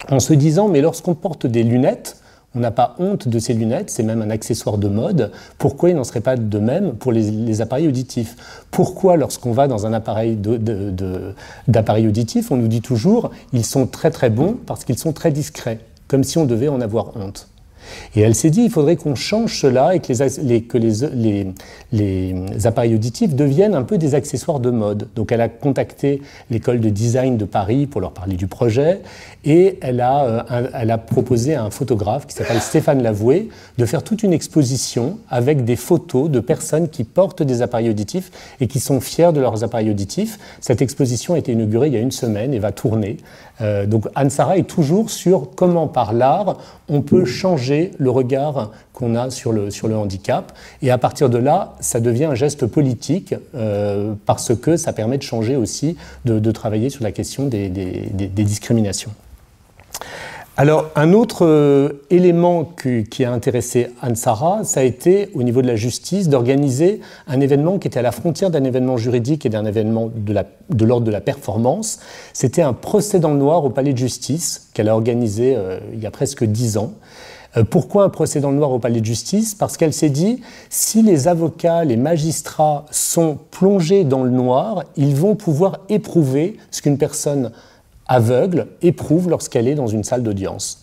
en 0.10 0.19
se 0.19 0.34
disant, 0.34 0.69
mais 0.69 0.81
lorsqu'on 0.81 1.15
porte 1.15 1.46
des 1.46 1.63
lunettes, 1.63 2.17
on 2.55 2.60
n'a 2.60 2.72
pas 2.72 2.95
honte 3.00 3.27
de 3.27 3.39
ces 3.39 3.53
lunettes, 3.53 3.89
c'est 3.89 4.03
même 4.03 4.22
un 4.22 4.29
accessoire 4.29 4.77
de 4.77 4.88
mode. 4.88 5.31
Pourquoi 5.57 5.89
il 5.89 5.95
n'en 5.95 6.03
serait 6.03 6.22
pas 6.22 6.36
de 6.36 6.60
même 6.60 6.93
pour 6.93 7.12
les, 7.12 7.62
appareils 7.62 7.88
auditifs? 7.88 8.36
Pourquoi, 8.72 9.17
lorsqu'on 9.17 9.51
va 9.51 9.67
dans 9.67 9.86
un 9.86 9.93
appareil 9.93 10.38
d'appareil 11.67 12.07
auditif, 12.07 12.51
on 12.51 12.57
nous 12.57 12.67
dit 12.67 12.81
toujours 12.81 13.31
ils 13.53 13.65
sont 13.65 13.88
très 13.88 14.12
très 14.12 14.29
bons 14.29 14.57
parce 14.65 14.83
qu'ils 14.86 14.98
sont 14.98 15.13
très 15.13 15.31
discrets 15.31 15.79
comme 16.07 16.24
si 16.24 16.38
on 16.38 16.45
devait 16.45 16.67
en 16.67 16.81
avoir 16.81 17.15
honte? 17.17 17.48
Et 18.16 18.22
elle 18.22 18.36
s'est 18.36 18.50
dit, 18.50 18.63
il 18.63 18.70
faudrait 18.70 18.96
qu'on 18.96 19.16
change 19.16 19.60
cela 19.60 19.96
et 19.96 20.00
que, 20.00 20.78
les, 21.92 22.66
appareils 22.66 22.96
auditifs 22.96 23.34
deviennent 23.34 23.75
un 23.75 23.84
peu 23.84 23.98
des 23.98 24.16
accessoires 24.16 24.60
de 24.60 24.70
mode. 24.70 25.08
Donc 25.16 25.32
elle 25.32 25.42
a 25.42 25.50
contacté 25.50 26.22
l'école 26.50 26.80
de 26.80 26.90
design 26.90 27.38
de 27.38 27.46
Paris 27.46 27.88
pour 27.88 28.02
leur 28.02 28.12
parler 28.12 28.36
du 28.36 28.48
projet 28.48 29.02
et 29.46 29.78
elle 29.82 30.02
a, 30.02 30.46
euh, 30.52 30.68
elle 30.74 30.92
a 30.92 30.98
proposé 30.98 31.56
à 31.56 31.63
un 31.63 31.70
photographe 31.70 32.28
qui 32.28 32.36
s'appelle 32.36 32.62
Stéphane 32.62 33.02
Lavoué 33.02 33.50
de 33.78 33.86
faire 33.86 34.04
toute 34.04 34.24
une 34.24 34.34
exposition 34.34 35.18
avec 35.30 35.66
des 35.66 35.75
photos 35.75 36.30
de 36.30 36.40
personnes 36.40 36.90
qui 36.90 37.04
portent 37.04 37.44
des 37.44 37.62
appareils 37.62 37.90
auditifs 37.90 38.32
et 38.62 38.68
qui 38.68 38.80
sont 38.80 39.02
fiers 39.02 39.34
de 39.34 39.42
leurs 39.42 39.63
appareils 39.63 39.90
auditifs. 39.90 40.40
Cette 40.62 40.82
exposition 40.82 41.34
a 41.34 41.38
été 41.38 41.52
inaugurée 41.52 41.88
il 41.88 41.94
y 41.94 41.98
a 41.98 42.00
une 42.00 42.12
semaine 42.12 42.54
et 42.54 42.60
va 42.60 42.72
tourner. 42.72 43.18
Euh, 43.62 43.86
donc 43.86 44.08
Anne-Sara 44.16 44.58
est 44.58 44.68
toujours 44.68 45.10
sur 45.10 45.52
comment 45.56 45.88
par 45.88 46.13
l'art 46.13 46.58
on 46.90 47.02
peut 47.02 47.25
changer 47.25 47.73
le 47.98 48.10
regard 48.10 48.72
qu'on 48.94 49.15
a 49.15 49.30
sur 49.30 49.51
le, 49.51 49.96
handicap. 49.96 50.51
Et 50.82 50.92
à 50.92 50.98
partir 50.98 51.30
de 51.30 51.38
là, 51.38 51.75
ça 51.80 52.00
devient 52.00 52.25
un 52.25 52.36
geste 52.36 52.65
politique 52.65 53.36
euh, 53.56 54.13
parce 54.25 54.56
que 54.56 54.77
ça 54.77 54.94
permet 54.94 55.18
de 55.18 55.24
changer 55.24 55.56
aussi, 55.56 55.98
de, 56.25 56.51
travailler 56.51 56.89
sur 56.89 57.03
la 57.03 57.12
question 57.12 57.46
des, 57.46 57.70
des 57.70 58.44
discriminations. 58.44 59.12
Alors, 60.56 60.92
un 60.96 61.13
autre 61.13 61.48
euh, 61.48 62.03
élément 62.12 62.63
qui 63.10 63.25
a 63.25 63.32
intéressé 63.32 63.88
Anne-Sara, 64.03 64.63
ça 64.63 64.82
a 64.82 64.84
été, 64.84 65.30
au 65.34 65.42
niveau 65.42 65.63
de 65.63 65.68
la 65.68 65.75
justice, 65.75 66.30
d'organiser 66.30 67.01
un 67.25 67.42
événement 67.42 67.80
qui 67.80 67.88
était 67.88 67.98
à 67.98 68.03
la 68.03 68.12
frontière 68.12 68.51
d'un 68.51 68.63
événement 68.63 68.96
juridique 68.96 69.48
et 69.48 69.50
d'un 69.50 69.65
événement 69.65 70.12
de 70.13 70.86
l'ordre 70.86 71.08
de, 71.08 71.12
la 71.12 71.22
performance. 71.22 72.00
C'était 72.34 72.62
un 72.62 72.74
procès 72.74 73.20
dans 73.20 73.32
le 73.32 73.38
noir 73.39 73.65
au 73.65 73.72
palais 73.72 73.94
de 73.94 73.98
justice 73.98 74.70
qu'elle 74.75 74.89
a 74.89 74.94
organisé 74.94 75.56
euh, 75.56 75.80
il 75.92 76.00
y 76.00 76.06
a 76.06 76.12
presque 76.12 76.44
dix 76.44 76.77
ans. 76.77 76.94
Euh, 77.55 77.63
pourquoi 77.63 78.03
un 78.03 78.10
procès 78.10 78.39
dans 78.39 78.51
le 78.51 78.57
noir 78.57 78.72
au 78.72 78.79
palais 78.79 79.00
de 79.00 79.05
justice? 79.05 79.55
Parce 79.55 79.77
qu'elle 79.77 79.93
s'est 79.93 80.10
dit, 80.10 80.41
si 80.69 81.01
les 81.01 81.27
avocats, 81.27 81.83
les 81.83 81.98
magistrats 81.98 82.86
sont 82.91 83.38
plongés 83.51 84.03
dans 84.03 84.24
le 84.24 84.31
noir, 84.31 84.83
ils 84.95 85.15
vont 85.15 85.36
pouvoir 85.36 85.79
éprouver 85.89 86.57
ce 86.72 86.81
qu'une 86.81 86.98
personne 86.98 87.51
aveugle 88.07 88.67
éprouve 88.81 89.29
lorsqu'elle 89.29 89.67
est 89.67 89.75
dans 89.75 89.88
une 89.88 90.03
salle 90.03 90.24
d'audience. 90.24 90.83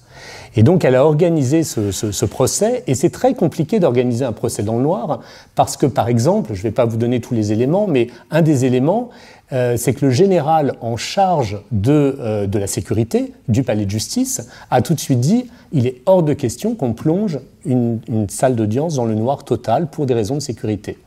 Et 0.57 0.63
donc 0.63 0.85
elle 0.85 0.97
a 0.97 1.05
organisé 1.05 1.63
ce, 1.63 2.25
procès, 2.25 2.83
et 2.87 2.95
c'est 2.95 3.11
très 3.11 3.35
compliqué 3.35 3.79
d'organiser 3.79 4.25
un 4.25 4.33
procès 4.33 4.63
dans 4.63 4.77
le 4.77 4.83
noir, 4.83 5.21
parce 5.55 5.77
que 5.77 5.87
par 5.87 6.09
exemple, 6.09 6.55
je 6.55 6.59
ne 6.59 6.63
vais 6.65 6.71
pas 6.73 6.85
vous 6.85 6.97
donner 6.97 7.21
tous 7.21 7.35
les 7.35 7.53
éléments, 7.53 7.87
mais 7.87 8.09
un 8.31 8.43
des 8.43 8.65
éléments, 8.65 9.11
euh, 9.53 9.77
c'est 9.77 9.95
que 9.95 10.07
le 10.07 10.11
général 10.11 10.75
en 10.81 10.97
charge 10.97 11.59
euh, 11.87 12.47
de, 12.47 12.59
la 12.59 12.67
sécurité 12.67 13.33
du 13.49 13.63
palais 13.63 13.85
de 13.85 13.91
justice 13.91 14.49
a 14.71 14.83
tout 14.83 14.95
de 14.95 15.01
suite 15.01 15.21
dit 15.21 15.47
il 15.73 15.87
est 15.87 16.03
hors 16.07 16.23
de 16.23 16.35
question 16.35 16.75
qu'on 16.75 16.93
plonge 16.93 17.39
une 17.65 18.01
salle 18.29 18.57
d'audience 18.57 18.95
dans 18.95 19.05
le 19.05 19.15
noir 19.15 19.45
total 19.45 19.89
pour 19.89 20.07
des 20.07 20.15
raisons 20.15 20.37
de 20.37 20.41
sécurité. 20.41 20.99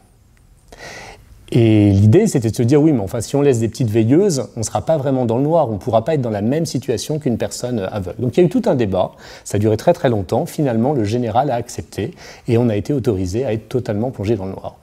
Et 1.55 1.91
l'idée, 1.91 2.25
c'était 2.25 2.49
de 2.49 2.55
se 2.55 2.63
dire, 2.63 2.81
oui, 2.81 2.91
mais 2.93 3.01
enfin, 3.01 3.21
si 3.21 3.35
on 3.35 3.43
laisse 3.43 3.59
des 3.59 3.67
petites 3.67 3.91
veilleuses, 3.91 4.47
on 4.55 4.61
ne 4.61 4.65
sera 4.65 4.81
pas 4.81 4.97
vraiment 4.97 5.25
dans 5.25 5.37
le 5.37 5.43
noir, 5.43 5.69
on 5.69 5.73
ne 5.73 5.77
pourra 5.77 6.03
pas 6.03 6.15
être 6.15 6.21
dans 6.21 6.31
la 6.31 6.41
même 6.41 6.65
situation 6.65 7.19
qu'une 7.19 7.37
personne 7.37 7.87
aveugle. 7.91 8.19
Donc 8.19 8.35
il 8.35 8.39
y 8.39 8.43
a 8.43 8.47
eu 8.47 8.49
tout 8.49 8.63
un 8.65 8.73
débat, 8.73 9.11
ça 9.43 9.57
a 9.57 9.59
duré 9.59 9.77
très 9.77 9.93
très 9.93 10.09
longtemps. 10.09 10.47
Finalement, 10.47 10.93
le 10.93 11.03
général 11.03 11.51
a 11.51 11.55
accepté 11.55 12.15
et 12.47 12.57
on 12.57 12.69
a 12.69 12.75
été 12.75 12.91
autorisé 12.91 13.45
à 13.45 13.53
être 13.53 13.69
totalement 13.69 14.09
plongé 14.09 14.35
dans 14.35 14.45
le 14.45 14.53
noir. 14.53 14.77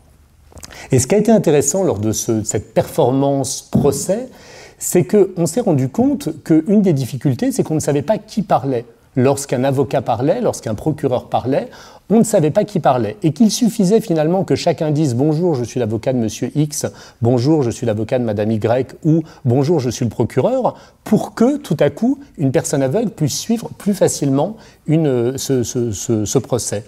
Et 0.92 1.00
ce 1.00 1.08
qui 1.08 1.16
a 1.16 1.18
été 1.18 1.32
intéressant 1.32 1.82
lors 1.82 1.98
de 1.98 2.12
cette 2.12 2.72
performance 2.72 3.62
procès, 3.62 4.28
c'est 4.78 5.04
qu'on 5.04 5.46
s'est 5.46 5.62
rendu 5.62 5.88
compte 5.88 6.28
qu'une 6.44 6.82
des 6.82 6.92
difficultés, 6.92 7.50
c'est 7.50 7.64
qu'on 7.64 7.74
ne 7.74 7.80
savait 7.80 8.02
pas 8.02 8.18
qui 8.18 8.42
parlait. 8.42 8.84
Lorsqu'un 9.16 9.64
avocat 9.64 10.02
parlait, 10.02 10.40
lorsqu'un 10.40 10.76
procureur 10.76 11.28
parlait, 11.28 11.68
on 12.10 12.18
ne 12.18 12.24
savait 12.24 12.50
pas 12.52 12.64
qui 12.64 12.78
parlait 12.78 13.16
et 13.22 13.32
qu'il 13.32 13.50
suffisait 13.50 14.00
finalement 14.00 14.44
que 14.44 14.54
chacun 14.54 14.92
dise 14.92 15.16
bonjour, 15.16 15.56
je 15.56 15.64
suis 15.64 15.80
l'avocat 15.80 16.12
de 16.12 16.18
monsieur 16.18 16.50
X, 16.54 16.86
bonjour, 17.20 17.62
je 17.62 17.70
suis 17.70 17.86
l'avocat 17.86 18.20
de 18.20 18.24
madame 18.24 18.52
Y 18.52 18.96
ou 19.04 19.22
bonjour, 19.44 19.80
je 19.80 19.90
suis 19.90 20.04
le 20.04 20.10
procureur 20.10 20.76
pour 21.02 21.34
que 21.34 21.56
tout 21.56 21.76
à 21.80 21.90
coup 21.90 22.20
une 22.38 22.52
personne 22.52 22.82
aveugle 22.82 23.10
puisse 23.10 23.38
suivre 23.38 23.70
plus 23.78 23.94
facilement 23.94 24.56
ce 24.86 26.38
procès. 26.38 26.84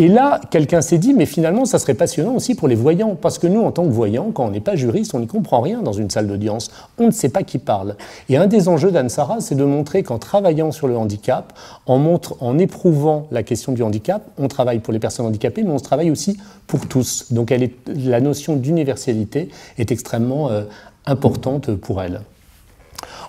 Et 0.00 0.06
là, 0.06 0.40
quelqu'un 0.52 0.80
s'est 0.80 0.98
dit, 0.98 1.12
mais 1.12 1.26
finalement, 1.26 1.64
ça 1.64 1.80
serait 1.80 1.94
passionnant 1.94 2.36
aussi 2.36 2.54
pour 2.54 2.68
les 2.68 2.76
voyants, 2.76 3.16
parce 3.20 3.36
que 3.36 3.48
nous, 3.48 3.62
en 3.62 3.72
tant 3.72 3.84
que 3.84 3.90
voyants, 3.90 4.30
quand 4.32 4.44
on 4.44 4.50
n'est 4.52 4.60
pas 4.60 4.76
juriste, 4.76 5.12
on 5.12 5.18
n'y 5.18 5.26
comprend 5.26 5.60
rien 5.60 5.82
dans 5.82 5.92
une 5.92 6.08
salle 6.08 6.28
d'audience. 6.28 6.70
On 6.98 7.06
ne 7.06 7.10
sait 7.10 7.30
pas 7.30 7.42
qui 7.42 7.58
parle. 7.58 7.96
Et 8.28 8.36
un 8.36 8.46
des 8.46 8.68
enjeux 8.68 8.92
d'Ansara, 8.92 9.40
c'est 9.40 9.56
de 9.56 9.64
montrer 9.64 10.04
qu'en 10.04 10.18
travaillant 10.18 10.70
sur 10.70 10.86
le 10.86 10.96
handicap, 10.96 11.52
en, 11.86 12.58
éprouvant 12.58 13.26
la 13.32 13.42
question 13.42 13.72
du 13.72 13.82
handicap, 13.82 14.22
on 14.38 14.46
travaille 14.46 14.78
pour 14.78 14.92
les 14.92 15.00
personnes 15.00 15.26
handicapées, 15.26 15.64
mais 15.64 15.72
on 15.72 15.78
se 15.78 15.84
travaille 15.84 16.12
aussi 16.12 16.38
pour 16.68 16.86
tous. 16.86 17.32
Donc 17.32 17.52
la 17.86 18.20
notion 18.20 18.54
d'universalité 18.54 19.48
est 19.78 19.90
extrêmement 19.90 20.48
euh, 20.50 20.62
importante 21.06 21.74
pour 21.74 22.00
elle. 22.02 22.20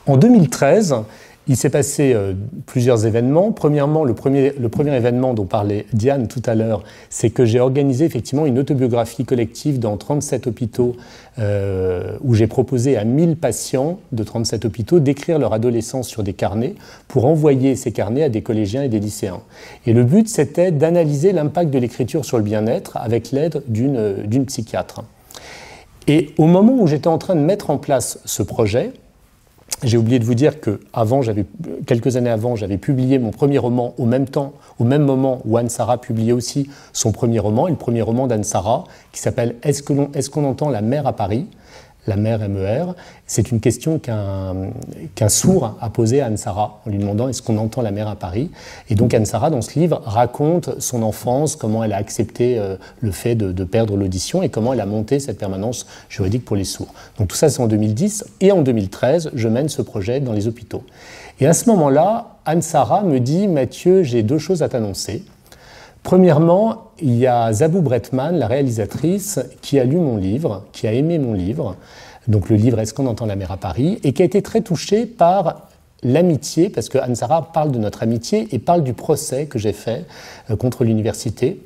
En 0.06 0.18
2013, 0.18 0.96
il 1.48 1.58
s'est 1.58 1.70
passé 1.70 2.14
euh, 2.14 2.34
plusieurs 2.68 3.06
événements. 3.06 3.52
Premièrement, 3.52 4.04
le 4.04 4.14
premier, 4.14 4.54
événement 4.96 5.34
dont 5.34 5.46
parlait 5.46 5.86
Diane 5.94 6.28
tout 6.28 6.44
à 6.46 6.54
l'heure, 6.54 6.84
c'est 7.10 7.32
que 7.32 7.44
j'ai 7.44 7.60
organisé 7.60 8.06
effectivement 8.06 8.46
une 8.46 8.60
autobiographie 8.60 9.26
collective 9.26 9.80
dans 9.80 9.98
37 9.98 10.48
hôpitaux 10.48 10.96
euh, 11.40 12.18
où 12.24 12.36
j'ai 12.36 12.48
proposé 12.48 12.98
à 12.98 13.04
1000 13.04 13.36
patients 13.36 14.00
de 14.12 14.24
37 14.24 14.66
hôpitaux 14.66 15.00
d'écrire 15.00 15.40
leur 15.40 15.54
adolescence 15.54 16.08
sur 16.08 16.22
des 16.22 16.34
carnets 16.34 16.76
pour 17.08 17.26
envoyer 17.26 17.76
ces 17.76 17.92
carnets 17.92 18.24
à 18.24 18.30
des 18.30 18.44
collégiens 18.44 18.84
et 18.84 18.90
des 18.90 19.00
lycéens. 19.00 19.42
Et 19.88 19.94
le 19.94 20.04
but, 20.04 20.30
c'était 20.30 20.72
d'analyser 20.72 21.32
l'impact 21.32 21.72
de 21.72 21.80
l'écriture 21.80 22.26
sur 22.26 22.38
le 22.38 22.44
bien-être 22.44 22.98
avec 22.98 23.32
l'aide 23.32 23.64
d'une 23.68 24.46
psychiatre. 24.46 25.04
Et 26.08 26.34
au 26.38 26.46
moment 26.46 26.76
où 26.80 26.88
j'étais 26.88 27.08
en 27.08 27.18
train 27.18 27.36
de 27.36 27.42
mettre 27.42 27.70
en 27.70 27.78
place 27.78 28.20
ce 28.26 28.42
projet, 28.44 28.94
j'ai 29.84 29.98
oublié 29.98 30.20
de 30.20 30.26
vous 30.26 30.36
dire 30.36 30.60
que 30.60 30.82
avant, 30.94 31.22
quelques 31.86 32.16
années 32.18 32.30
avant, 32.30 32.56
j'avais 32.56 32.78
publié 32.78 33.20
mon 33.20 33.32
premier 33.32 33.58
roman 33.58 33.94
au 33.98 34.06
même 34.06 34.28
temps, 34.28 34.54
au 34.78 34.84
même 34.84 35.04
moment 35.04 35.42
où 35.46 35.58
Anne 35.58 35.70
Sarah 35.70 36.00
publiait 36.00 36.34
aussi 36.34 36.70
son 36.94 37.12
premier 37.12 37.40
roman, 37.40 37.68
et 37.68 37.72
le 37.72 37.78
premier 37.78 38.02
roman 38.02 38.28
d'Anne 38.28 38.44
Sarah, 38.44 38.84
qui 39.12 39.22
s'appelle 39.22 39.56
Est-ce 39.64 40.30
qu'on 40.30 40.44
entend 40.44 40.70
la 40.70 40.82
mer 40.82 41.08
à 41.08 41.14
Paris? 41.14 41.48
La 42.10 42.18
mère 42.18 42.48
MER, 42.50 42.94
c'est 43.28 43.52
une 43.52 43.60
question 43.60 44.00
qu'un 44.00 45.30
sourd 45.30 45.78
a 45.80 45.90
posée 45.90 46.22
à 46.22 46.26
Anne-Sara 46.26 46.82
en 46.86 46.90
lui 46.90 46.98
demandant 46.98 47.30
est-ce 47.30 47.42
qu'on 47.42 47.58
entend 47.58 47.82
la 47.82 47.92
mère 47.92 48.08
à 48.08 48.16
Paris? 48.16 48.50
Et 48.90 48.96
donc 48.96 49.14
Anne-Sara, 49.14 49.50
dans 49.50 49.62
ce 49.62 49.80
livre, 49.80 50.02
raconte 50.04 50.82
son 50.82 51.04
enfance, 51.04 51.56
comment 51.56 51.84
elle 51.84 51.94
a 51.94 51.98
accepté 51.98 52.58
euh, 52.58 52.76
le 53.00 53.12
fait 53.12 53.36
de, 53.36 53.64
perdre 53.64 53.96
l'audition 53.96 54.42
et 54.42 54.50
comment 54.50 54.74
elle 54.74 54.82
a 54.82 54.88
monté 54.88 55.20
cette 55.20 55.38
permanence 55.38 55.86
juridique 56.10 56.44
pour 56.44 56.56
les 56.56 56.64
sourds. 56.64 56.94
Donc 57.20 57.28
tout 57.28 57.36
ça, 57.36 57.50
c'est 57.50 57.62
en 57.62 57.68
2010. 57.68 58.26
Et 58.42 58.52
en 58.52 58.62
2013, 58.62 59.32
je 59.36 59.48
mène 59.48 59.70
ce 59.70 59.84
projet 59.84 60.20
dans 60.20 60.34
les 60.34 60.48
hôpitaux. 60.48 60.84
Et 61.40 61.46
à 61.46 61.54
ce 61.54 61.70
moment-là, 61.70 62.38
Anne-Sara 62.46 63.04
me 63.04 63.20
dit 63.20 63.48
Mathieu, 63.48 64.02
j'ai 64.02 64.24
deux 64.24 64.40
choses 64.40 64.64
à 64.64 64.70
t'annoncer. 64.70 65.24
Premièrement, 66.04 66.92
il 67.02 67.16
y 67.16 67.28
a 67.28 67.52
Zabou 67.54 67.82
Bretman, 67.82 68.38
la 68.38 68.48
réalisatrice, 68.48 69.40
qui 69.62 69.80
a 69.80 69.84
lu 69.84 69.98
mon 69.98 70.18
livre, 70.18 70.66
qui 70.72 70.88
a 70.88 70.94
aimé 70.94 71.20
mon 71.20 71.34
livre, 71.34 71.76
donc 72.28 72.50
le 72.50 72.56
livre 72.56 72.80
Est-ce 72.80 72.94
qu'on 72.94 73.06
entend 73.06 73.26
la 73.26 73.36
mer 73.36 73.52
à 73.52 73.58
Paris, 73.58 74.00
et 74.04 74.14
qui 74.14 74.22
a 74.22 74.26
été 74.26 74.42
très 74.42 74.62
touchée 74.62 75.06
par 75.06 75.68
l'amitié, 76.04 76.70
parce 76.70 76.90
que 76.90 76.98
Anne-Sara 76.98 77.52
parle 77.52 77.72
de 77.72 77.80
notre 77.80 78.04
amitié 78.04 78.48
et 78.52 78.60
parle 78.60 78.84
du 78.84 78.94
procès 78.94 79.48
que 79.48 79.60
j'ai 79.60 79.74
fait 79.74 80.06
euh, 80.50 80.56
contre 80.56 80.84
l'université. 80.84 81.62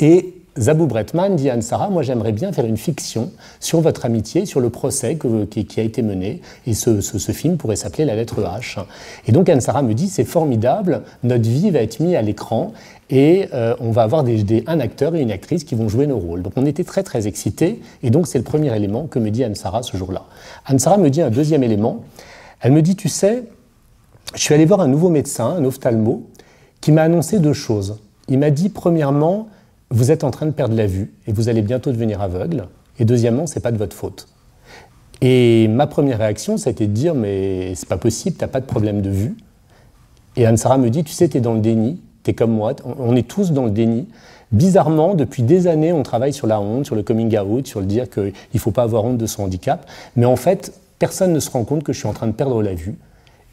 Et 0.00 0.34
Zabou 0.56 0.86
Bretman 0.86 1.34
dit 1.34 1.50
à 1.50 1.54
Anne-Sara, 1.54 1.90
moi 1.90 2.02
j'aimerais 2.02 2.30
bien 2.30 2.52
faire 2.52 2.64
une 2.64 2.76
fiction 2.76 3.32
sur 3.58 3.80
votre 3.80 4.04
amitié, 4.04 4.46
sur 4.46 4.60
le 4.60 4.70
procès 4.70 5.18
qui, 5.50 5.80
a 5.80 5.82
été 5.82 6.02
mené, 6.02 6.40
et 6.66 6.74
ce, 6.74 7.00
film 7.32 7.56
pourrait 7.56 7.76
s'appeler 7.76 8.04
La 8.04 8.14
lettre 8.14 8.40
H. 8.40 8.78
Et 9.26 9.32
donc 9.32 9.48
Anne-Sara 9.48 9.82
me 9.82 9.94
dit, 9.94 10.08
c'est 10.08 10.24
formidable, 10.24 11.02
notre 11.24 11.48
vie 11.48 11.70
va 11.70 11.80
être 11.80 11.98
mise 11.98 12.14
à 12.14 12.22
l'écran, 12.22 12.72
et 13.10 13.48
euh, 13.52 13.74
on 13.80 13.90
va 13.90 14.02
avoir 14.02 14.22
des, 14.22 14.62
un 14.66 14.78
acteur 14.78 15.16
et 15.16 15.20
une 15.20 15.32
actrice 15.32 15.64
qui 15.64 15.74
vont 15.74 15.88
jouer 15.88 16.06
nos 16.06 16.18
rôles. 16.18 16.42
Donc 16.42 16.52
on 16.56 16.66
était 16.66 16.84
très 16.84 17.02
très 17.02 17.26
excités, 17.26 17.80
et 18.02 18.10
donc 18.10 18.28
c'est 18.28 18.38
le 18.38 18.44
premier 18.44 18.74
élément 18.76 19.06
que 19.06 19.18
me 19.18 19.30
dit 19.30 19.42
Anne-Sara 19.42 19.82
ce 19.82 19.96
jour-là. 19.96 20.22
Anne-Sara 20.66 20.98
me 20.98 21.10
dit 21.10 21.20
un 21.20 21.30
deuxième 21.30 21.64
élément, 21.64 22.04
elle 22.60 22.72
me 22.72 22.80
dit, 22.80 22.94
tu 22.94 23.08
sais, 23.08 23.42
je 24.34 24.40
suis 24.40 24.54
allé 24.54 24.66
voir 24.66 24.80
un 24.80 24.88
nouveau 24.88 25.08
médecin, 25.08 25.46
un 25.46 25.64
ophtalmo, 25.64 26.22
qui 26.80 26.92
m'a 26.92 27.02
annoncé 27.02 27.40
deux 27.40 27.52
choses. 27.52 27.98
Il 28.28 28.38
m'a 28.38 28.50
dit, 28.50 28.68
premièrement, 28.68 29.48
vous 29.94 30.10
êtes 30.10 30.24
en 30.24 30.30
train 30.30 30.46
de 30.46 30.50
perdre 30.50 30.76
la 30.76 30.86
vue 30.86 31.14
et 31.26 31.32
vous 31.32 31.48
allez 31.48 31.62
bientôt 31.62 31.92
devenir 31.92 32.20
aveugle. 32.20 32.64
Et 32.98 33.04
deuxièmement, 33.04 33.46
c'est 33.46 33.60
pas 33.60 33.70
de 33.70 33.78
votre 33.78 33.96
faute. 33.96 34.26
Et 35.20 35.68
ma 35.68 35.86
première 35.86 36.18
réaction, 36.18 36.56
ça 36.56 36.68
a 36.68 36.72
été 36.72 36.88
de 36.88 36.92
dire 36.92 37.14
mais 37.14 37.74
c'est 37.76 37.88
pas 37.88 37.96
possible, 37.96 38.36
t'as 38.36 38.48
pas 38.48 38.60
de 38.60 38.66
problème 38.66 39.02
de 39.02 39.10
vue. 39.10 39.36
Et 40.36 40.46
Anne-Sara 40.46 40.78
me 40.78 40.90
dit 40.90 41.04
tu 41.04 41.12
sais, 41.12 41.28
tu 41.28 41.38
es 41.38 41.40
dans 41.40 41.54
le 41.54 41.60
déni, 41.60 42.00
tu 42.24 42.32
es 42.32 42.34
comme 42.34 42.50
moi, 42.50 42.74
on 42.84 43.14
est 43.14 43.26
tous 43.26 43.52
dans 43.52 43.64
le 43.64 43.70
déni. 43.70 44.08
Bizarrement, 44.50 45.14
depuis 45.14 45.44
des 45.44 45.68
années, 45.68 45.92
on 45.92 46.02
travaille 46.02 46.32
sur 46.32 46.48
la 46.48 46.60
honte, 46.60 46.86
sur 46.86 46.96
le 46.96 47.04
coming 47.04 47.36
out, 47.38 47.66
sur 47.66 47.80
le 47.80 47.86
dire 47.86 48.10
qu'il 48.10 48.32
ne 48.52 48.58
faut 48.58 48.72
pas 48.72 48.82
avoir 48.82 49.04
honte 49.04 49.18
de 49.18 49.26
son 49.26 49.44
handicap. 49.44 49.88
Mais 50.16 50.26
en 50.26 50.36
fait, 50.36 50.72
personne 50.98 51.32
ne 51.32 51.40
se 51.40 51.50
rend 51.50 51.64
compte 51.64 51.84
que 51.84 51.92
je 51.92 51.98
suis 51.98 52.08
en 52.08 52.12
train 52.12 52.26
de 52.26 52.32
perdre 52.32 52.62
la 52.62 52.74
vue. 52.74 52.96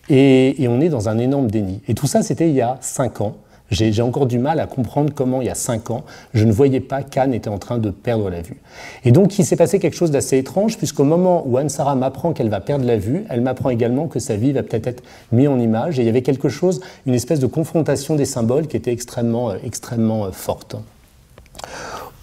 Et 0.09 0.67
on 0.67 0.81
est 0.81 0.89
dans 0.89 1.07
un 1.07 1.17
énorme 1.19 1.49
déni. 1.49 1.81
Et 1.87 1.93
tout 1.93 2.07
ça, 2.07 2.23
c'était 2.23 2.49
il 2.49 2.55
y 2.55 2.61
a 2.61 2.77
cinq 2.81 3.21
ans. 3.21 3.37
J'ai 3.71 4.01
encore 4.01 4.25
du 4.25 4.37
mal 4.37 4.59
à 4.59 4.67
comprendre 4.67 5.13
comment, 5.15 5.41
il 5.41 5.47
y 5.47 5.49
a 5.49 5.55
cinq 5.55 5.91
ans, 5.91 6.03
je 6.33 6.43
ne 6.43 6.51
voyais 6.51 6.81
pas 6.81 7.03
qu'Anne 7.03 7.33
était 7.33 7.49
en 7.49 7.57
train 7.57 7.77
de 7.77 7.89
perdre 7.89 8.29
la 8.29 8.41
vue. 8.41 8.57
Et 9.05 9.13
donc, 9.13 9.39
il 9.39 9.45
s'est 9.45 9.55
passé 9.55 9.79
quelque 9.79 9.95
chose 9.95 10.11
d'assez 10.11 10.37
étrange, 10.37 10.77
puisqu'au 10.77 11.05
moment 11.05 11.43
où 11.47 11.57
Anne-Sara 11.57 11.95
m'apprend 11.95 12.33
qu'elle 12.33 12.49
va 12.49 12.59
perdre 12.59 12.85
la 12.85 12.97
vue, 12.97 13.23
elle 13.29 13.39
m'apprend 13.39 13.69
également 13.69 14.07
que 14.07 14.19
sa 14.19 14.35
vie 14.35 14.51
va 14.51 14.61
peut-être 14.61 14.87
être 14.87 15.03
mise 15.31 15.47
en 15.47 15.57
image. 15.57 15.99
Et 15.99 16.01
il 16.01 16.05
y 16.05 16.09
avait 16.09 16.21
quelque 16.21 16.49
chose, 16.49 16.81
une 17.05 17.13
espèce 17.13 17.39
de 17.39 17.47
confrontation 17.47 18.15
des 18.15 18.25
symboles 18.25 18.67
qui 18.67 18.75
était 18.75 18.91
extrêmement, 18.91 19.51
euh, 19.51 19.55
extrêmement 19.63 20.25
euh, 20.25 20.31
forte. 20.31 20.75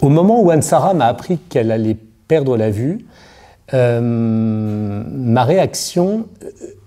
Au 0.03 0.11
moment 0.11 0.43
où 0.43 0.51
Anne-Sara 0.51 0.93
m'a 0.93 1.07
appris 1.07 1.39
qu'elle 1.39 1.73
allait 1.73 1.97
perdre 2.29 2.59
la 2.59 2.71
vue, 2.71 3.07
euh, 3.73 4.01
ma 4.03 5.45
réaction 5.45 6.27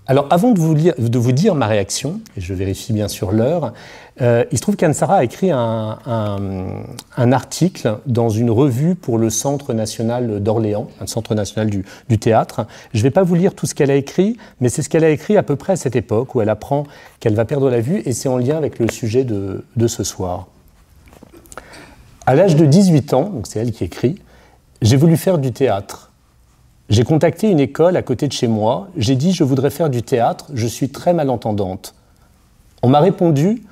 alors, 0.07 0.27
avant 0.29 0.51
de 0.51 0.59
vous, 0.59 0.73
de 0.73 1.19
vous, 1.19 1.31
dire 1.31 1.55
ma 1.55 1.67
réaction, 1.67 2.19
et 2.35 2.41
je 2.41 2.53
vérifie 2.53 2.91
bien 2.91 3.07
sûr 3.07 3.31
l'heure, 3.31 3.71
euh, 4.21 4.45
il 4.51 4.57
se 4.57 4.61
trouve 4.61 4.75
qu'Anne-Sara 4.75 5.17
a 5.17 5.23
écrit 5.23 5.49
un, 5.51 5.97
article 7.17 7.97
dans 8.05 8.29
une 8.29 8.51
revue 8.51 8.95
pour 8.95 9.17
le 9.17 9.29
Centre 9.29 9.73
national 9.73 10.41
d'Orléans, 10.43 10.89
un 10.99 11.07
centre 11.07 11.33
national 11.33 11.69
du, 11.69 12.19
théâtre. 12.19 12.67
Je 12.93 12.99
ne 12.99 13.03
vais 13.03 13.11
pas 13.11 13.23
vous 13.23 13.35
lire 13.35 13.55
tout 13.55 13.65
ce 13.65 13.73
qu'elle 13.73 13.89
a 13.89 13.95
écrit, 13.95 14.37
mais 14.59 14.69
c'est 14.69 14.83
ce 14.83 14.89
qu'elle 14.89 15.03
a 15.03 15.09
écrit 15.09 15.37
à 15.37 15.43
peu 15.43 15.55
près 15.55 15.73
à 15.73 15.75
cette 15.75 15.95
époque 15.95 16.35
où 16.35 16.41
elle 16.41 16.49
apprend 16.49 16.83
qu'elle 17.19 17.33
va 17.33 17.45
perdre 17.45 17.69
la 17.69 17.79
vue, 17.79 18.01
et 18.05 18.13
c'est 18.13 18.29
en 18.29 18.37
lien 18.37 18.57
avec 18.57 18.77
le 18.77 18.89
sujet 18.89 19.23
de, 19.23 19.65
de 19.75 19.87
ce 19.87 20.03
soir. 20.03 20.47
À 22.27 22.35
l'âge 22.35 22.55
de 22.55 22.65
18 22.65 23.13
ans, 23.13 23.31
c'est 23.43 23.59
elle 23.59 23.71
qui 23.71 23.83
écrit, 23.83 24.21
j'ai 24.83 24.97
voulu 24.97 25.17
faire 25.17 25.39
du 25.39 25.51
théâtre. 25.51 26.11
J'ai 26.89 27.03
contacté 27.03 27.49
une 27.49 27.59
école 27.59 27.97
à 27.97 28.03
côté 28.03 28.27
de 28.27 28.33
chez 28.33 28.47
moi, 28.47 28.89
j'ai 28.97 29.15
dit 29.15 29.31
je 29.31 29.43
voudrais 29.43 29.69
faire 29.69 29.89
du 29.89 30.03
théâtre, 30.03 30.47
je 30.53 30.67
suis 30.67 30.89
très 30.89 31.13
malentendante. 31.13 31.95
On 32.83 32.89
m'a 32.89 32.99
répondu 32.99 33.63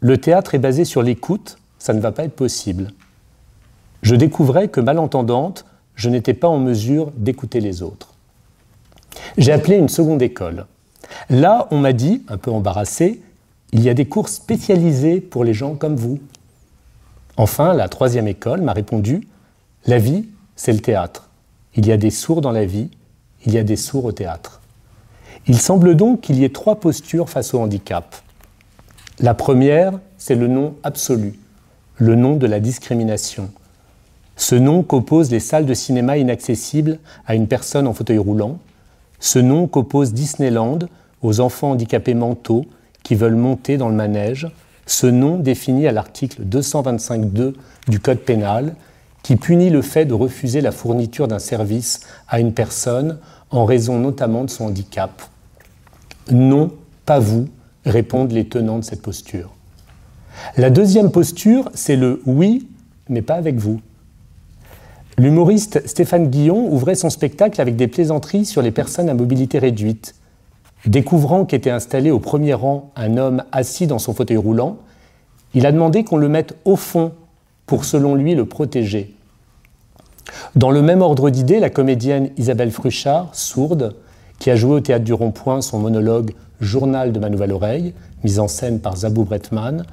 le 0.00 0.18
théâtre 0.18 0.54
est 0.54 0.58
basé 0.58 0.84
sur 0.84 1.02
l'écoute, 1.02 1.58
ça 1.78 1.92
ne 1.92 2.00
va 2.00 2.12
pas 2.12 2.24
être 2.24 2.36
possible. 2.36 2.92
Je 4.02 4.14
découvrais 4.14 4.68
que 4.68 4.80
malentendante, 4.80 5.64
je 5.94 6.10
n'étais 6.10 6.34
pas 6.34 6.48
en 6.48 6.58
mesure 6.58 7.10
d'écouter 7.16 7.60
les 7.60 7.82
autres. 7.82 8.14
J'ai 9.38 9.52
appelé 9.52 9.76
une 9.76 9.88
seconde 9.88 10.22
école. 10.22 10.66
Là, 11.30 11.66
on 11.70 11.78
m'a 11.78 11.92
dit, 11.92 12.22
un 12.28 12.36
peu 12.36 12.50
embarrassé, 12.50 13.22
il 13.72 13.82
y 13.82 13.88
a 13.88 13.94
des 13.94 14.06
cours 14.06 14.28
spécialisés 14.28 15.20
pour 15.20 15.44
les 15.44 15.54
gens 15.54 15.74
comme 15.74 15.96
vous. 15.96 16.20
Enfin, 17.36 17.74
la 17.74 17.88
troisième 17.88 18.28
école 18.28 18.60
m'a 18.60 18.72
répondu, 18.72 19.26
la 19.86 19.98
vie, 19.98 20.28
c'est 20.56 20.72
le 20.72 20.80
théâtre. 20.80 21.28
Il 21.74 21.86
y 21.86 21.92
a 21.92 21.96
des 21.96 22.10
sourds 22.10 22.40
dans 22.40 22.52
la 22.52 22.64
vie, 22.64 22.90
il 23.44 23.52
y 23.52 23.58
a 23.58 23.62
des 23.62 23.76
sourds 23.76 24.06
au 24.06 24.12
théâtre. 24.12 24.60
Il 25.46 25.58
semble 25.58 25.94
donc 25.94 26.22
qu'il 26.22 26.38
y 26.38 26.44
ait 26.44 26.52
trois 26.52 26.80
postures 26.80 27.28
face 27.28 27.54
au 27.54 27.60
handicap. 27.60 28.16
La 29.18 29.32
première, 29.32 29.98
c'est 30.18 30.34
le 30.34 30.46
nom 30.46 30.74
absolu, 30.82 31.38
le 31.96 32.14
nom 32.16 32.36
de 32.36 32.46
la 32.46 32.60
discrimination. 32.60 33.50
Ce 34.36 34.54
nom 34.54 34.82
qu'opposent 34.82 35.30
les 35.30 35.40
salles 35.40 35.64
de 35.64 35.72
cinéma 35.72 36.18
inaccessibles 36.18 36.98
à 37.26 37.34
une 37.34 37.46
personne 37.46 37.86
en 37.86 37.94
fauteuil 37.94 38.18
roulant, 38.18 38.58
ce 39.18 39.38
nom 39.38 39.66
qu'oppose 39.68 40.12
Disneyland 40.12 40.80
aux 41.22 41.40
enfants 41.40 41.70
handicapés 41.70 42.12
mentaux 42.12 42.66
qui 43.02 43.14
veulent 43.14 43.36
monter 43.36 43.78
dans 43.78 43.88
le 43.88 43.94
manège, 43.94 44.48
ce 44.84 45.06
nom 45.06 45.38
défini 45.38 45.86
à 45.86 45.92
l'article 45.92 46.42
225.2 46.42 47.54
du 47.88 48.00
Code 48.00 48.18
pénal 48.18 48.74
qui 49.22 49.36
punit 49.36 49.70
le 49.70 49.80
fait 49.80 50.04
de 50.04 50.12
refuser 50.12 50.60
la 50.60 50.72
fourniture 50.72 51.26
d'un 51.26 51.38
service 51.38 52.00
à 52.28 52.38
une 52.38 52.52
personne 52.52 53.18
en 53.50 53.64
raison 53.64 53.98
notamment 53.98 54.44
de 54.44 54.50
son 54.50 54.66
handicap. 54.66 55.22
Non, 56.30 56.70
pas 57.06 57.18
vous, 57.18 57.48
répondent 57.86 58.32
les 58.32 58.46
tenants 58.46 58.78
de 58.78 58.84
cette 58.84 59.02
posture. 59.02 59.52
La 60.56 60.70
deuxième 60.70 61.10
posture, 61.10 61.70
c'est 61.74 61.96
le 61.96 62.20
oui, 62.26 62.68
mais 63.08 63.22
pas 63.22 63.34
avec 63.34 63.56
vous. 63.56 63.80
L'humoriste 65.18 65.86
Stéphane 65.86 66.28
Guillon 66.28 66.70
ouvrait 66.70 66.94
son 66.94 67.08
spectacle 67.08 67.60
avec 67.60 67.76
des 67.76 67.88
plaisanteries 67.88 68.44
sur 68.44 68.60
les 68.60 68.70
personnes 68.70 69.08
à 69.08 69.14
mobilité 69.14 69.58
réduite. 69.58 70.14
Découvrant 70.84 71.46
qu'était 71.46 71.70
installé 71.70 72.10
au 72.10 72.18
premier 72.18 72.52
rang 72.52 72.90
un 72.96 73.16
homme 73.16 73.42
assis 73.50 73.86
dans 73.86 73.98
son 73.98 74.12
fauteuil 74.12 74.36
roulant, 74.36 74.76
il 75.54 75.64
a 75.64 75.72
demandé 75.72 76.04
qu'on 76.04 76.18
le 76.18 76.28
mette 76.28 76.54
au 76.66 76.76
fond 76.76 77.12
pour, 77.64 77.84
selon 77.84 78.14
lui, 78.14 78.34
le 78.34 78.44
protéger. 78.44 79.14
Dans 80.54 80.70
le 80.70 80.82
même 80.82 81.02
ordre 81.02 81.30
d'idées, 81.30 81.60
la 81.60 81.70
comédienne 81.70 82.30
Isabelle 82.36 82.70
Fruchard, 82.70 83.34
sourde, 83.34 83.96
qui 84.38 84.50
a 84.50 84.56
joué 84.56 84.74
au 84.74 84.80
théâtre 84.80 85.04
du 85.04 85.14
Rond-Point 85.14 85.62
son 85.62 85.78
monologue 85.78 86.32
Journal 86.60 87.12
de 87.12 87.18
ma 87.18 87.28
nouvelle 87.28 87.52
oreille, 87.52 87.94
mise 88.24 88.38
en 88.38 88.48
scène 88.48 88.80
par 88.80 88.96
Zabou 88.96 89.24
Bretman, 89.24 89.84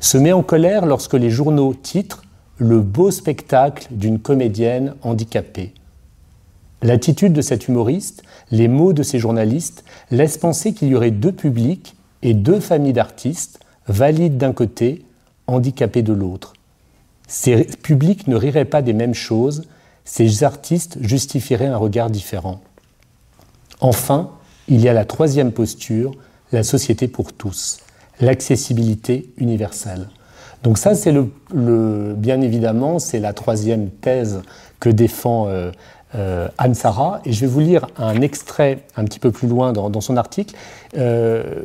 se 0.00 0.18
met 0.18 0.32
en 0.32 0.42
colère 0.42 0.86
lorsque 0.86 1.14
les 1.14 1.30
journaux 1.30 1.74
titrent 1.74 2.22
Le 2.58 2.80
beau 2.80 3.10
spectacle 3.10 3.86
d'une 3.90 4.18
comédienne 4.18 4.94
handicapée. 5.02 5.74
L'attitude 6.82 7.32
de 7.32 7.40
cet 7.40 7.68
humoriste, 7.68 8.22
les 8.50 8.68
mots 8.68 8.92
de 8.92 9.02
ces 9.02 9.18
journalistes 9.18 9.84
laissent 10.10 10.38
penser 10.38 10.74
qu'il 10.74 10.88
y 10.88 10.94
aurait 10.94 11.10
deux 11.10 11.32
publics 11.32 11.96
et 12.22 12.34
deux 12.34 12.60
familles 12.60 12.92
d'artistes, 12.92 13.60
valides 13.86 14.38
d'un 14.38 14.52
côté, 14.52 15.04
handicapés 15.46 16.02
de 16.02 16.12
l'autre. 16.12 16.52
Ces 17.26 17.64
publics 17.64 18.26
ne 18.28 18.36
riraient 18.36 18.64
pas 18.64 18.82
des 18.82 18.92
mêmes 18.92 19.14
choses, 19.14 19.64
ces 20.04 20.44
artistes 20.44 20.98
justifieraient 21.00 21.66
un 21.66 21.76
regard 21.76 22.10
différent. 22.10 22.60
Enfin, 23.80 24.30
il 24.68 24.80
y 24.80 24.88
a 24.88 24.92
la 24.92 25.04
troisième 25.04 25.52
posture, 25.52 26.12
la 26.52 26.62
société 26.62 27.08
pour 27.08 27.32
tous, 27.32 27.78
l'accessibilité 28.20 29.30
universelle. 29.38 30.08
Donc 30.62 30.78
ça, 30.78 30.94
c'est 30.94 31.12
le, 31.12 32.14
bien 32.16 32.40
évidemment, 32.40 32.98
c'est 32.98 33.20
la 33.20 33.32
troisième 33.32 33.90
thèse 33.90 34.42
que 34.80 34.88
défend 34.88 35.48
euh, 35.48 35.70
euh, 36.14 36.48
Anne 36.58 36.74
Sarah. 36.74 37.20
Et 37.24 37.32
je 37.32 37.40
vais 37.40 37.46
vous 37.46 37.60
lire 37.60 37.86
un 37.96 38.20
extrait 38.20 38.80
un 38.96 39.04
petit 39.04 39.20
peu 39.20 39.30
plus 39.30 39.48
loin 39.48 39.72
dans, 39.72 40.00
son 40.00 40.16
article, 40.16 40.54
euh, 40.96 41.62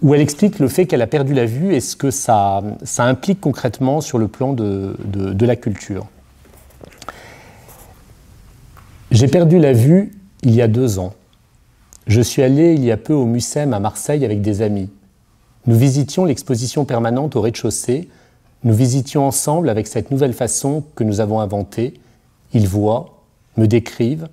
où 0.00 0.14
elle 0.14 0.20
explique 0.20 0.58
le 0.58 0.68
fait 0.68 0.86
qu'elle 0.86 1.02
a 1.02 1.06
perdu 1.06 1.34
la 1.34 1.46
vue 1.46 1.74
et 1.74 1.80
ce 1.80 1.96
que 1.96 2.10
ça, 2.10 2.62
implique 2.98 3.40
concrètement 3.40 4.00
sur 4.00 4.18
le 4.18 4.28
plan 4.28 4.52
de 4.52 5.46
la 5.46 5.56
culture. 5.56 6.06
J'ai 9.10 9.28
perdu 9.28 9.58
la 9.58 9.72
vue 9.72 10.12
il 10.42 10.54
y 10.54 10.62
a 10.62 10.68
deux 10.68 10.98
ans. 10.98 11.14
Je 12.06 12.20
suis 12.20 12.42
allé 12.42 12.74
il 12.74 12.84
y 12.84 12.92
a 12.92 12.96
peu 12.96 13.12
au 13.12 13.26
Mucem 13.26 13.74
à 13.74 13.80
Marseille 13.80 14.24
avec 14.24 14.40
des 14.40 14.62
amis. 14.62 14.90
Nous 15.66 15.76
visitions 15.76 16.24
l'exposition 16.24 16.84
permanente 16.84 17.34
au 17.34 17.40
rez-de-chaussée. 17.40 18.08
Nous 18.62 18.74
visitions 18.74 19.26
ensemble 19.26 19.68
avec 19.68 19.88
cette 19.88 20.12
nouvelle 20.12 20.32
façon 20.32 20.84
que 20.94 21.02
nous 21.02 21.20
avons 21.20 21.40
inventée. 21.40 21.94
Ils 22.52 22.68
voient, 22.68 23.22
me 23.56 23.66
décrivent, 23.66 24.28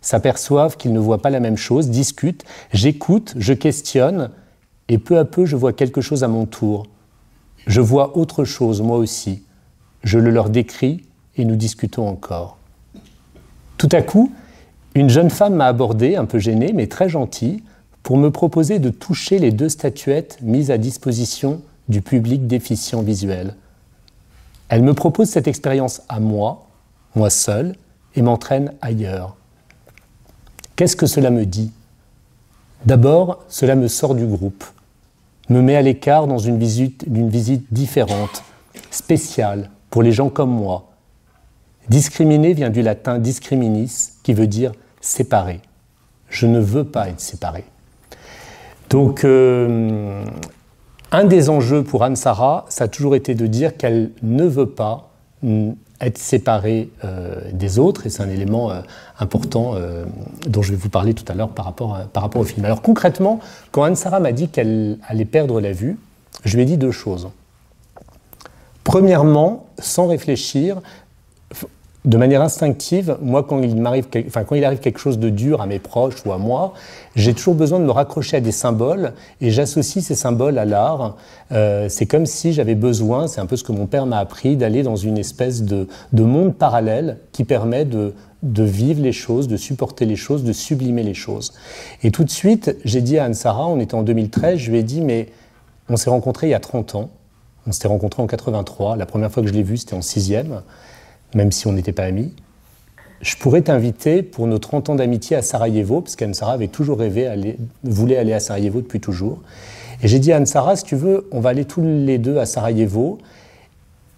s'aperçoivent 0.00 0.78
qu'ils 0.78 0.94
ne 0.94 0.98
voient 0.98 1.20
pas 1.20 1.28
la 1.28 1.40
même 1.40 1.58
chose, 1.58 1.90
discutent, 1.90 2.44
j'écoute, 2.72 3.34
je 3.36 3.52
questionne, 3.52 4.30
et 4.88 4.96
peu 4.96 5.18
à 5.18 5.26
peu 5.26 5.44
je 5.44 5.56
vois 5.56 5.74
quelque 5.74 6.00
chose 6.00 6.24
à 6.24 6.28
mon 6.28 6.46
tour. 6.46 6.86
Je 7.66 7.82
vois 7.82 8.16
autre 8.16 8.44
chose, 8.44 8.80
moi 8.80 8.96
aussi. 8.96 9.42
Je 10.02 10.18
le 10.18 10.30
leur 10.30 10.48
décris 10.48 11.04
et 11.36 11.44
nous 11.44 11.56
discutons 11.56 12.08
encore. 12.08 12.56
Tout 13.76 13.88
à 13.92 14.00
coup, 14.00 14.32
une 14.98 15.10
jeune 15.10 15.30
femme 15.30 15.54
m'a 15.54 15.66
abordé, 15.66 16.16
un 16.16 16.24
peu 16.24 16.38
gênée, 16.38 16.72
mais 16.72 16.86
très 16.86 17.08
gentille, 17.08 17.62
pour 18.02 18.16
me 18.16 18.30
proposer 18.30 18.78
de 18.78 18.90
toucher 18.90 19.38
les 19.38 19.50
deux 19.50 19.68
statuettes 19.68 20.38
mises 20.42 20.70
à 20.70 20.78
disposition 20.78 21.60
du 21.88 22.00
public 22.00 22.46
déficient 22.46 23.02
visuel. 23.02 23.54
Elle 24.68 24.82
me 24.82 24.94
propose 24.94 25.28
cette 25.28 25.48
expérience 25.48 26.02
à 26.08 26.20
moi, 26.20 26.66
moi 27.14 27.30
seul, 27.30 27.74
et 28.14 28.22
m'entraîne 28.22 28.72
ailleurs. 28.80 29.36
Qu'est-ce 30.76 30.96
que 30.96 31.06
cela 31.06 31.30
me 31.30 31.44
dit? 31.44 31.72
D'abord, 32.86 33.44
cela 33.48 33.74
me 33.74 33.88
sort 33.88 34.14
du 34.14 34.26
groupe, 34.26 34.64
me 35.48 35.60
met 35.60 35.76
à 35.76 35.82
l'écart 35.82 36.26
dans 36.26 36.38
une 36.38 36.58
visite, 36.58 37.04
une 37.12 37.28
visite 37.28 37.66
différente, 37.72 38.42
spéciale, 38.90 39.70
pour 39.90 40.02
les 40.02 40.12
gens 40.12 40.28
comme 40.28 40.50
moi, 40.50 40.88
Discriminer 41.88 42.52
vient 42.52 42.68
du 42.68 42.82
latin 42.82 43.18
discriminis, 43.18 44.10
qui 44.22 44.34
veut 44.34 44.46
dire 44.46 44.72
séparer. 45.00 45.60
Je 46.28 46.46
ne 46.46 46.60
veux 46.60 46.84
pas 46.84 47.08
être 47.08 47.20
séparé. 47.20 47.64
Donc, 48.90 49.24
euh, 49.24 50.24
un 51.12 51.24
des 51.24 51.50
enjeux 51.50 51.82
pour 51.82 52.04
Anne-Sara, 52.04 52.66
ça 52.68 52.84
a 52.84 52.88
toujours 52.88 53.14
été 53.14 53.34
de 53.34 53.46
dire 53.46 53.76
qu'elle 53.76 54.10
ne 54.22 54.44
veut 54.44 54.68
pas 54.68 55.10
être 56.00 56.18
séparée 56.18 56.90
euh, 57.04 57.40
des 57.52 57.78
autres, 57.78 58.06
et 58.06 58.10
c'est 58.10 58.22
un 58.22 58.28
élément 58.28 58.70
euh, 58.70 58.80
important 59.18 59.74
dont 60.46 60.62
je 60.62 60.70
vais 60.70 60.76
vous 60.76 60.88
parler 60.88 61.14
tout 61.14 61.24
à 61.28 61.34
l'heure 61.34 61.50
par, 61.50 61.64
rapport 61.64 61.98
par 62.12 62.22
rapport 62.22 62.40
au 62.40 62.44
film. 62.44 62.64
Alors 62.64 62.82
concrètement, 62.82 63.40
quand 63.72 63.82
Anne-Sara 63.82 64.20
m'a 64.20 64.32
dit 64.32 64.48
qu'elle 64.48 64.98
allait 65.06 65.24
perdre 65.24 65.60
la 65.60 65.72
vue, 65.72 65.98
je 66.44 66.56
lui 66.56 66.62
ai 66.62 66.66
dit 66.66 66.76
deux 66.76 66.92
choses. 66.92 67.28
Premièrement, 68.84 69.66
sans 69.78 70.06
réfléchir, 70.06 70.80
de 72.08 72.16
manière 72.16 72.40
instinctive, 72.40 73.18
moi, 73.20 73.42
quand 73.42 73.60
il 73.60 73.76
m'arrive, 73.76 74.06
enfin, 74.26 74.42
quand 74.42 74.54
il 74.54 74.64
arrive 74.64 74.78
quelque 74.78 74.98
chose 74.98 75.18
de 75.18 75.28
dur 75.28 75.60
à 75.60 75.66
mes 75.66 75.78
proches 75.78 76.24
ou 76.24 76.32
à 76.32 76.38
moi, 76.38 76.72
j'ai 77.16 77.34
toujours 77.34 77.54
besoin 77.54 77.78
de 77.80 77.84
me 77.84 77.90
raccrocher 77.90 78.38
à 78.38 78.40
des 78.40 78.50
symboles 78.50 79.12
et 79.42 79.50
j'associe 79.50 80.02
ces 80.02 80.14
symboles 80.14 80.56
à 80.56 80.64
l'art. 80.64 81.16
Euh, 81.52 81.90
c'est 81.90 82.06
comme 82.06 82.24
si 82.24 82.54
j'avais 82.54 82.76
besoin, 82.76 83.28
c'est 83.28 83.42
un 83.42 83.46
peu 83.46 83.56
ce 83.56 83.64
que 83.64 83.72
mon 83.72 83.84
père 83.84 84.06
m'a 84.06 84.20
appris, 84.20 84.56
d'aller 84.56 84.82
dans 84.82 84.96
une 84.96 85.18
espèce 85.18 85.62
de, 85.62 85.86
monde 86.14 86.54
parallèle 86.54 87.18
qui 87.32 87.44
permet 87.44 87.84
de, 87.84 88.14
vivre 88.42 89.02
les 89.02 89.12
choses, 89.12 89.46
de 89.46 89.58
supporter 89.58 90.06
les 90.06 90.16
choses, 90.16 90.44
de 90.44 90.54
sublimer 90.54 91.02
les 91.02 91.12
choses. 91.12 91.52
Et 92.02 92.10
tout 92.10 92.24
de 92.24 92.30
suite, 92.30 92.74
j'ai 92.86 93.02
dit 93.02 93.18
à 93.18 93.24
Anne-Sara, 93.24 93.66
on 93.66 93.80
était 93.80 93.96
en 93.96 94.02
2013, 94.02 94.56
je 94.58 94.70
lui 94.70 94.78
ai 94.78 94.82
dit, 94.82 95.02
mais 95.02 95.28
on 95.90 95.98
s'est 95.98 96.08
rencontrés 96.08 96.46
il 96.46 96.50
y 96.50 96.54
a 96.54 96.60
30 96.60 96.94
ans. 96.94 97.10
On 97.66 97.72
s'était 97.72 97.88
rencontrés 97.88 98.22
en 98.22 98.26
83. 98.26 98.96
La 98.96 99.04
première 99.04 99.30
fois 99.30 99.42
que 99.42 99.48
je 99.50 99.52
l'ai 99.52 99.62
vu, 99.62 99.76
c'était 99.76 99.92
en 99.92 100.00
sixième 100.00 100.62
même 101.34 101.52
si 101.52 101.66
on 101.66 101.72
n'était 101.72 101.92
pas 101.92 102.04
amis. 102.04 102.32
Je 103.20 103.36
pourrais 103.36 103.62
t'inviter 103.62 104.22
pour 104.22 104.46
nos 104.46 104.58
30 104.58 104.90
ans 104.90 104.94
d'amitié 104.94 105.36
à 105.36 105.42
Sarajevo, 105.42 106.00
parce 106.00 106.14
qu'Anne-Sara 106.14 106.52
avait 106.52 106.68
toujours 106.68 106.98
rêvé, 106.98 107.28
voulait 107.82 108.16
aller 108.16 108.32
à 108.32 108.40
Sarajevo 108.40 108.80
depuis 108.80 109.00
toujours. 109.00 109.40
Et 110.02 110.08
j'ai 110.08 110.20
dit 110.20 110.32
à 110.32 110.36
Anne-Sara, 110.36 110.76
si 110.76 110.84
tu 110.84 110.94
veux, 110.94 111.26
on 111.32 111.40
va 111.40 111.50
aller 111.50 111.64
tous 111.64 111.82
les 111.82 112.18
deux 112.18 112.38
à 112.38 112.46
Sarajevo. 112.46 113.18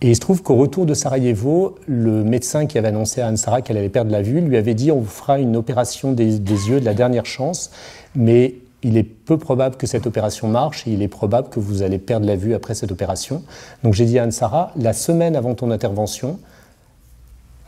Et 0.02 0.10
il 0.10 0.14
se 0.14 0.20
trouve 0.20 0.42
qu'au 0.42 0.56
retour 0.56 0.84
de 0.84 0.92
Sarajevo, 0.92 1.76
le 1.86 2.24
médecin 2.24 2.66
qui 2.66 2.78
avait 2.78 2.88
annoncé 2.88 3.22
à 3.22 3.28
Anne-Sara 3.28 3.62
qu'elle 3.62 3.78
allait 3.78 3.88
perdre 3.88 4.10
la 4.10 4.22
vue 4.22 4.40
lui 4.40 4.56
avait 4.56 4.74
dit 4.74 4.90
on 4.92 5.00
vous 5.00 5.06
fera 5.06 5.38
une 5.38 5.56
opération 5.56 6.12
des, 6.12 6.38
des, 6.38 6.68
yeux 6.68 6.80
de 6.80 6.84
la 6.84 6.94
dernière 6.94 7.26
chance, 7.26 7.70
mais 8.14 8.54
il 8.82 8.96
est 8.96 9.02
peu 9.02 9.36
probable 9.36 9.76
que 9.76 9.86
cette 9.86 10.06
opération 10.06 10.48
marche 10.48 10.86
et 10.86 10.92
il 10.92 11.02
est 11.02 11.08
probable 11.08 11.50
que 11.50 11.60
vous 11.60 11.82
allez 11.82 11.98
perdre 11.98 12.26
la 12.26 12.36
vue 12.36 12.54
après 12.54 12.74
cette 12.74 12.92
opération. 12.92 13.42
Donc 13.82 13.92
j'ai 13.92 14.06
dit 14.06 14.18
à 14.18 14.22
Anne-Sara, 14.22 14.72
la 14.76 14.94
semaine 14.94 15.36
avant 15.36 15.54
ton 15.54 15.70
intervention, 15.70 16.38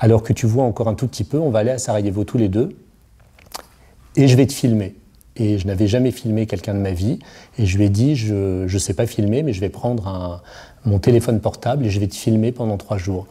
alors 0.02 0.24
que 0.24 0.32
tu 0.32 0.46
vois 0.46 0.64
encore 0.64 0.88
un 0.88 0.94
tout 0.94 1.06
petit 1.06 1.22
peu, 1.22 1.38
on 1.38 1.50
va 1.50 1.60
aller 1.60 1.70
à 1.70 1.78
Sarajevo 1.78 2.24
tous 2.24 2.36
les 2.36 2.48
deux, 2.48 2.70
et 4.16 4.26
je 4.26 4.36
vais 4.36 4.46
te 4.48 4.52
filmer. 4.52 4.96
Et 5.36 5.58
je 5.58 5.66
n'avais 5.68 5.86
jamais 5.86 6.10
filmé 6.10 6.46
quelqu'un 6.46 6.74
de 6.74 6.80
ma 6.80 6.90
vie, 6.90 7.20
et 7.56 7.66
je 7.66 7.78
lui 7.78 7.84
ai 7.84 7.88
dit, 7.88 8.16
je 8.16 8.64
ne 8.64 8.78
sais 8.78 8.94
pas 8.94 9.06
filmer, 9.06 9.44
mais 9.44 9.52
je 9.52 9.60
vais 9.60 9.68
prendre 9.68 10.42
mon 10.84 10.98
téléphone 10.98 11.38
portable 11.38 11.86
et 11.86 11.90
je 11.90 12.00
vais 12.00 12.08
te 12.08 12.16
filmer 12.16 12.50
pendant 12.50 12.78
trois 12.78 12.98
jours. 12.98 13.28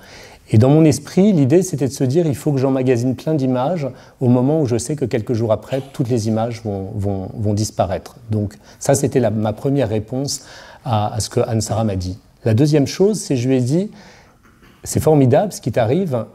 Et 0.50 0.58
dans 0.58 0.70
mon 0.70 0.86
esprit, 0.86 1.34
l'idée, 1.34 1.62
c'était 1.62 1.90
de 1.90 1.94
se 1.94 2.06
dire, 2.06 2.26
il 2.26 2.36
faut 2.36 2.54
que 2.54 2.58
j'emmagasine 2.58 3.18
plein 3.18 3.34
d'images 3.34 3.90
au 4.22 4.30
moment 4.30 4.62
où 4.62 4.66
je 4.66 4.78
sais 4.78 4.96
que 4.96 5.04
quelques 5.04 5.34
jours 5.34 5.52
après, 5.52 5.82
toutes 5.92 6.08
les 6.08 6.30
images 6.30 6.62
vont, 6.64 7.54
disparaître. 7.54 8.16
Donc 8.30 8.58
ça, 8.80 8.96
c'était 8.96 9.30
ma 9.30 9.52
première 9.52 9.90
réponse 9.90 10.46
à, 10.86 11.18
ce 11.20 11.30
que 11.30 11.42
Anne-Sara 11.42 11.84
m'a 11.84 11.98
dit. 11.98 12.18
La 12.46 12.54
deuxième 12.54 12.88
chose, 12.88 13.20
c'est 13.20 13.36
je 13.36 13.50
lui 13.50 13.58
ai 13.58 13.62
dit, 13.62 13.92
c'est 14.86 15.02
formidable 15.02 15.52
ce 15.52 15.60
qui 15.60 15.74
t'arrive, 15.74 16.26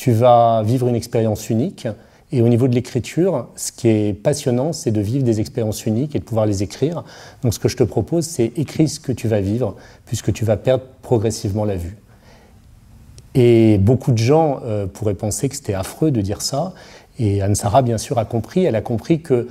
tu 0.00 0.12
vas 0.12 0.62
vivre 0.62 0.88
une 0.88 0.94
expérience 0.94 1.50
unique. 1.50 1.86
Et 2.32 2.40
au 2.40 2.48
niveau 2.48 2.68
de 2.68 2.74
l'écriture, 2.74 3.48
ce 3.54 3.70
qui 3.70 3.88
est 3.88 4.14
passionnant, 4.14 4.72
c'est 4.72 4.92
de 4.92 5.00
vivre 5.02 5.24
des 5.24 5.40
expériences 5.40 5.84
uniques 5.84 6.16
et 6.16 6.20
de 6.20 6.24
pouvoir 6.24 6.46
les 6.46 6.62
écrire. 6.62 7.04
Donc 7.42 7.52
ce 7.52 7.58
que 7.58 7.68
je 7.68 7.76
te 7.76 7.82
propose, 7.82 8.24
c'est 8.24 8.50
écrire 8.56 8.88
ce 8.88 8.98
que 8.98 9.12
tu 9.12 9.28
vas 9.28 9.42
vivre, 9.42 9.76
puisque 10.06 10.32
tu 10.32 10.46
vas 10.46 10.56
perdre 10.56 10.84
progressivement 11.02 11.66
la 11.66 11.76
vue. 11.76 11.98
Et 13.34 13.76
beaucoup 13.76 14.12
de 14.12 14.16
gens 14.16 14.60
euh, 14.64 14.86
pourraient 14.86 15.12
penser 15.12 15.50
que 15.50 15.54
c'était 15.54 15.74
affreux 15.74 16.10
de 16.10 16.22
dire 16.22 16.40
ça. 16.40 16.72
Et 17.18 17.42
Anne-Sara, 17.42 17.82
bien 17.82 17.98
sûr, 17.98 18.16
a 18.16 18.24
compris. 18.24 18.64
Elle 18.64 18.76
a 18.76 18.80
compris 18.80 19.20
que 19.20 19.48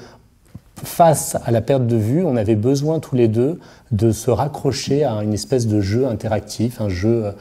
face 0.77 1.37
à 1.45 1.51
la 1.51 1.61
perte 1.61 1.85
de 1.85 1.97
vue, 1.97 2.23
on 2.23 2.35
avait 2.35 2.55
besoin 2.55 2.99
tous 2.99 3.15
les 3.15 3.27
deux 3.27 3.59
de 3.91 4.11
se 4.11 4.31
raccrocher 4.31 5.03
à 5.03 5.21
une 5.21 5.35
espèce 5.35 5.67
de 5.67 5.79
jeu 5.79 6.07
interactif, 6.07 6.81
un 6.81 6.89
jeu. 6.89 7.25
Euh. 7.25 7.31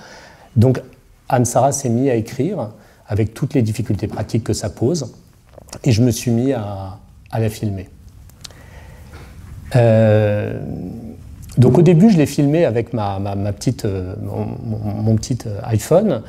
Donc 0.56 0.82
Anne-Sara 1.30 1.72
s'est 1.72 1.88
mise 1.88 2.10
à 2.10 2.14
écrire 2.14 2.68
avec 3.08 3.34
toutes 3.34 3.54
les 3.54 3.62
difficultés 3.62 4.06
pratiques 4.06 4.44
que 4.44 4.52
ça 4.52 4.68
pose, 4.68 5.12
et 5.84 5.92
je 5.92 6.02
me 6.02 6.10
suis 6.10 6.30
mis 6.30 6.52
à, 6.52 6.98
la 7.32 7.48
filmer. 7.48 7.88
Euh, 9.76 10.60
donc 11.56 11.78
au 11.78 11.82
début, 11.82 12.10
je 12.10 12.16
l'ai 12.16 12.26
filmé 12.26 12.64
avec 12.64 12.92
ma, 12.92 13.18
petite, 13.52 13.84
euh, 13.84 14.14
mon, 14.22 15.16
petit 15.16 15.38
euh, 15.46 15.58
iPhone. 15.64 16.22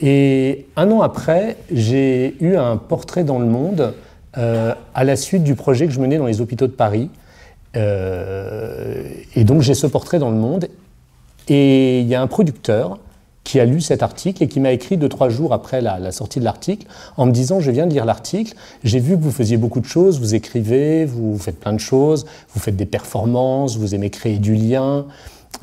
Et 0.00 0.66
un 0.76 0.90
an 0.90 1.02
après, 1.02 1.56
j'ai 1.70 2.36
eu 2.40 2.56
un 2.56 2.76
portrait 2.76 3.24
dans 3.24 3.38
le 3.38 3.46
monde 3.46 3.94
à 4.32 5.04
la 5.04 5.16
suite 5.16 5.42
du 5.42 5.56
projet 5.56 5.86
que 5.86 5.92
je 5.92 6.00
menais 6.00 6.16
dans 6.16 6.26
les 6.26 6.40
hôpitaux 6.40 6.68
de 6.68 6.72
Paris. 6.72 7.10
et 7.74 9.44
donc 9.44 9.60
j'ai 9.60 9.74
ce 9.74 9.86
portrait 9.88 10.18
dans 10.18 10.30
le 10.30 10.36
monde. 10.36 10.68
Et 11.48 12.00
il 12.00 12.06
y 12.06 12.14
a 12.14 12.22
un 12.22 12.28
producteur 12.28 12.98
qui 13.50 13.58
a 13.58 13.64
lu 13.64 13.80
cet 13.80 14.04
article 14.04 14.44
et 14.44 14.46
qui 14.46 14.60
m'a 14.60 14.70
écrit 14.70 14.96
deux, 14.96 15.08
trois 15.08 15.28
jours 15.28 15.52
après 15.52 15.80
la, 15.80 16.12
sortie 16.12 16.38
de 16.38 16.44
l'article 16.44 16.86
en 17.16 17.26
me 17.26 17.32
disant 17.32 17.58
Je 17.58 17.72
viens 17.72 17.88
de 17.88 17.92
lire 17.92 18.04
l'article, 18.04 18.54
j'ai 18.84 19.00
vu 19.00 19.16
que 19.16 19.22
vous 19.22 19.32
faisiez 19.32 19.56
beaucoup 19.56 19.80
de 19.80 19.86
choses, 19.86 20.20
vous 20.20 20.36
écrivez, 20.36 21.04
vous 21.04 21.36
faites 21.36 21.58
plein 21.58 21.72
de 21.72 21.80
choses, 21.80 22.26
vous 22.54 22.60
faites 22.60 22.76
des 22.76 22.86
performances, 22.86 23.76
vous 23.76 23.92
aimez 23.92 24.08
créer 24.08 24.38
du 24.38 24.54
lien. 24.54 25.06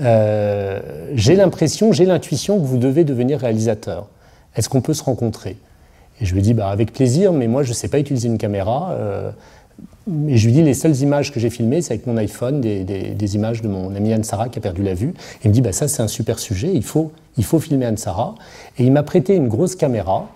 Euh, 0.01 0.81
j'ai 1.13 1.37
l'impression, 1.37 1.93
j'ai 1.93 2.05
l'intuition 2.05 2.59
que 2.59 2.65
vous 2.65 2.77
devez 2.77 3.05
devenir 3.05 3.39
réalisateur. 3.39 4.07
Est-ce 4.57 4.67
qu'on 4.67 4.81
peut 4.81 4.93
se 4.93 5.03
rencontrer? 5.03 5.55
Et 6.19 6.25
je 6.25 6.35
lui 6.35 6.41
dit 6.41 6.53
bah, 6.53 6.67
Avec 6.67 6.91
plaisir, 6.91 7.31
mais 7.31 7.47
moi 7.47 7.63
je 7.63 7.69
ne 7.69 7.73
sais 7.73 7.87
pas 7.87 7.99
utiliser 7.99 8.27
une 8.27 8.37
caméra. 8.37 8.91
Euh, 8.99 9.31
et 10.27 10.37
je 10.37 10.45
lui 10.45 10.53
dis 10.53 10.63
les 10.63 10.73
seules 10.73 10.95
images 10.97 11.33
que 11.33 11.39
j'ai 11.39 11.49
filmées, 11.49 11.81
c'est 11.81 11.93
avec 11.93 12.07
mon 12.07 12.17
iPhone, 12.17 12.61
des, 12.61 13.35
images 13.35 13.61
de 13.61 13.67
mon 13.67 13.93
ami 13.95 14.13
Anne-Sara 14.13 14.49
qui 14.49 14.59
a 14.59 14.61
perdu 14.61 14.83
la 14.83 14.93
vue. 14.93 15.13
il 15.43 15.49
me 15.49 15.53
dit 15.53 15.61
bah, 15.61 15.73
ça 15.73 15.87
c'est 15.87 16.01
un 16.01 16.07
super 16.07 16.39
sujet, 16.39 16.71
il 16.73 16.83
faut, 16.83 17.11
il 17.37 17.43
faut 17.43 17.59
filmer 17.59 17.85
Anne-Sara. 17.85 18.35
Et 18.77 18.83
il 18.83 18.91
m'a 18.91 19.03
prêté 19.03 19.35
une 19.35 19.47
grosse 19.47 19.75
caméra. 19.75 20.29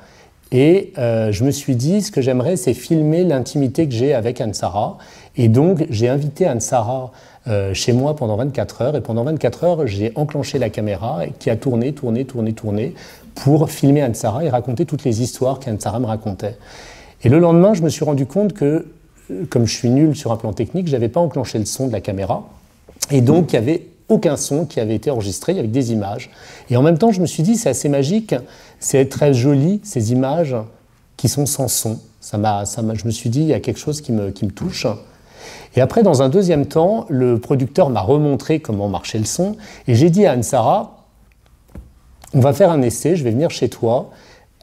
Et 0.52 0.92
euh, 0.98 1.32
je 1.32 1.46
me 1.46 1.52
suis 1.52 1.78
dit, 1.78 2.02
ce 2.02 2.12
que 2.12 2.22
j'aimerais, 2.22 2.58
c'est 2.58 2.74
filmer 2.74 3.24
l'intimité 3.24 3.88
que 3.88 3.94
j'ai 3.94 4.14
avec 4.14 4.42
Anne-Sara. 4.42 4.98
Et 5.38 5.48
donc, 5.48 5.86
j'ai 5.90 6.10
invité 6.10 6.46
Anne-Sara 6.46 7.12
euh, 7.48 7.74
chez 7.74 7.94
moi 7.94 8.18
pendant 8.18 8.36
24 8.36 8.82
heures. 8.82 8.96
Et 8.98 9.02
pendant 9.02 9.24
24 9.24 9.64
heures, 9.64 9.88
j'ai 9.88 10.12
enclenché 10.16 10.60
la 10.60 10.70
caméra 10.70 11.22
qui 11.40 11.50
a 11.50 11.56
tourné, 11.56 11.94
tourné, 11.94 12.26
tourné, 12.26 12.52
tourné 12.52 12.94
pour 13.34 13.70
filmer 13.72 14.02
Anne-Sara 14.02 14.44
et 14.44 14.50
raconter 14.50 14.86
toutes 14.86 15.06
les 15.06 15.22
histoires 15.22 15.60
qu'Anne-Sara 15.60 16.00
me 16.00 16.06
racontait. 16.06 16.58
Et 17.24 17.30
le 17.30 17.40
lendemain, 17.40 17.74
je 17.74 17.82
me 17.82 17.90
suis 17.90 18.04
rendu 18.04 18.26
compte 18.26 18.52
que 18.52 18.88
comme 19.50 19.65
je 19.65 19.74
suis 19.74 19.89
nul 19.89 20.15
sur 20.15 20.32
un 20.32 20.38
plan 20.38 20.54
technique, 20.54 20.88
je 20.88 20.94
n'avais 20.94 21.10
pas 21.10 21.20
enclenché 21.20 21.60
le 21.60 21.65
son 21.65 21.88
de 21.88 21.91
la 21.91 22.02
caméra. 22.02 22.48
Et 23.10 23.22
donc, 23.22 23.54
il 23.54 23.60
n'y 23.60 23.67
avait 23.67 23.88
aucun 24.10 24.38
son 24.38 24.65
qui 24.65 24.80
avait 24.80 24.96
été 24.96 25.10
enregistré 25.10 25.58
avec 25.58 25.72
des 25.72 25.91
images. 25.91 26.30
Et 26.70 26.78
en 26.78 26.82
même 26.82 26.98
temps, 26.98 27.12
je 27.12 27.22
me 27.22 27.26
suis 27.26 27.44
dit, 27.44 27.56
c'est 27.56 27.70
assez 27.70 27.89
magique, 27.89 28.36
c'est 28.80 29.10
très 29.10 29.34
joli, 29.34 29.80
ces 29.84 30.12
images 30.12 30.56
qui 31.17 31.30
sont 31.30 31.46
sans 31.46 31.67
son. 31.67 32.00
Ça 32.20 32.38
m'a, 32.38 32.65
ça 32.65 32.84
je 32.94 33.06
me 33.06 33.12
suis 33.12 33.30
dit, 33.30 33.41
il 33.41 33.48
y 33.48 33.54
a 33.54 33.60
quelque 33.60 33.80
chose 33.80 34.02
qui 34.02 34.12
me, 34.12 34.32
qui 34.32 34.46
me 34.46 34.52
touche. 34.52 34.86
Et 35.76 35.82
après, 35.82 36.04
dans 36.04 36.22
un 36.22 36.30
deuxième 36.30 36.65
temps, 36.65 37.06
le 37.10 37.39
producteur 37.39 37.89
m'a 37.89 38.02
remontré 38.02 38.60
comment 38.60 38.89
marchait 38.89 39.17
le 39.17 39.26
son. 39.26 39.56
Et 39.88 39.96
j'ai 39.96 40.10
dit 40.10 40.26
à 40.26 40.34
Anne-Sara, 40.34 41.06
on 42.34 42.39
va 42.39 42.54
faire 42.54 42.72
un 42.72 42.82
essai, 42.82 43.15
je 43.15 43.24
vais 43.24 43.32
venir 43.32 43.50
chez 43.50 43.70
toi 43.70 44.10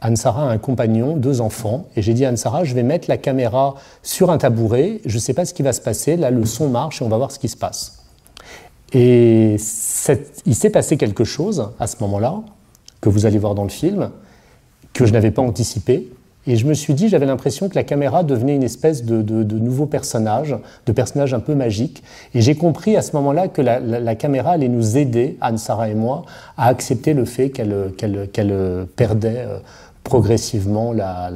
Anne-Sara 0.01 0.49
a 0.49 0.51
un 0.51 0.57
compagnon, 0.57 1.15
deux 1.15 1.41
enfants, 1.41 1.87
et 1.95 2.01
j'ai 2.01 2.13
dit 2.13 2.25
à 2.25 2.29
Anne-Sara, 2.29 2.63
je 2.63 2.73
vais 2.73 2.83
mettre 2.83 3.09
la 3.09 3.17
caméra 3.17 3.75
sur 4.01 4.31
un 4.31 4.37
tabouret, 4.37 5.01
je 5.05 5.15
ne 5.15 5.19
sais 5.19 5.33
pas 5.33 5.45
ce 5.45 5.53
qui 5.53 5.61
va 5.61 5.73
se 5.73 5.81
passer, 5.81 6.15
là 6.15 6.31
le 6.31 6.45
son 6.45 6.69
marche 6.69 7.01
et 7.01 7.05
on 7.05 7.09
va 7.09 7.17
voir 7.17 7.31
ce 7.31 7.39
qui 7.39 7.49
se 7.49 7.57
passe. 7.57 8.03
Et 8.93 9.57
il 10.45 10.55
s'est 10.55 10.69
passé 10.69 10.97
quelque 10.97 11.23
chose 11.23 11.69
à 11.79 11.87
ce 11.87 11.97
moment-là, 12.01 12.41
que 13.01 13.09
vous 13.09 13.25
allez 13.25 13.37
voir 13.37 13.55
dans 13.55 13.63
le 13.63 13.69
film, 13.69 14.09
que 14.93 15.05
je 15.05 15.13
n'avais 15.13 15.31
pas 15.31 15.41
anticipé, 15.41 16.09
et 16.47 16.55
je 16.55 16.65
me 16.65 16.73
suis 16.73 16.95
dit, 16.95 17.09
j'avais 17.09 17.27
l'impression 17.27 17.69
que 17.69 17.75
la 17.75 17.83
caméra 17.83 18.23
devenait 18.23 18.55
une 18.55 18.63
espèce 18.63 19.03
de, 19.03 19.43
nouveau 19.59 19.85
personnage, 19.85 20.55
de 20.87 20.91
personnage 20.91 21.33
un 21.33 21.41
peu 21.41 21.53
magique. 21.53 22.01
Et 22.33 22.41
j'ai 22.41 22.55
compris 22.55 22.95
à 22.95 23.03
ce 23.03 23.15
moment-là 23.17 23.49
que 23.49 23.61
la, 23.61 24.15
caméra 24.15 24.51
allait 24.51 24.69
nous 24.69 24.97
aider, 24.97 25.37
Anne-Sara 25.41 25.89
et 25.89 25.93
moi, 25.93 26.23
à 26.57 26.67
accepter 26.67 27.13
le 27.13 27.25
fait 27.25 27.49
qu'elle 27.49 28.87
perdait 28.95 29.45
euh, 29.45 29.59
progressivement 30.09 30.91
la, 30.91 31.29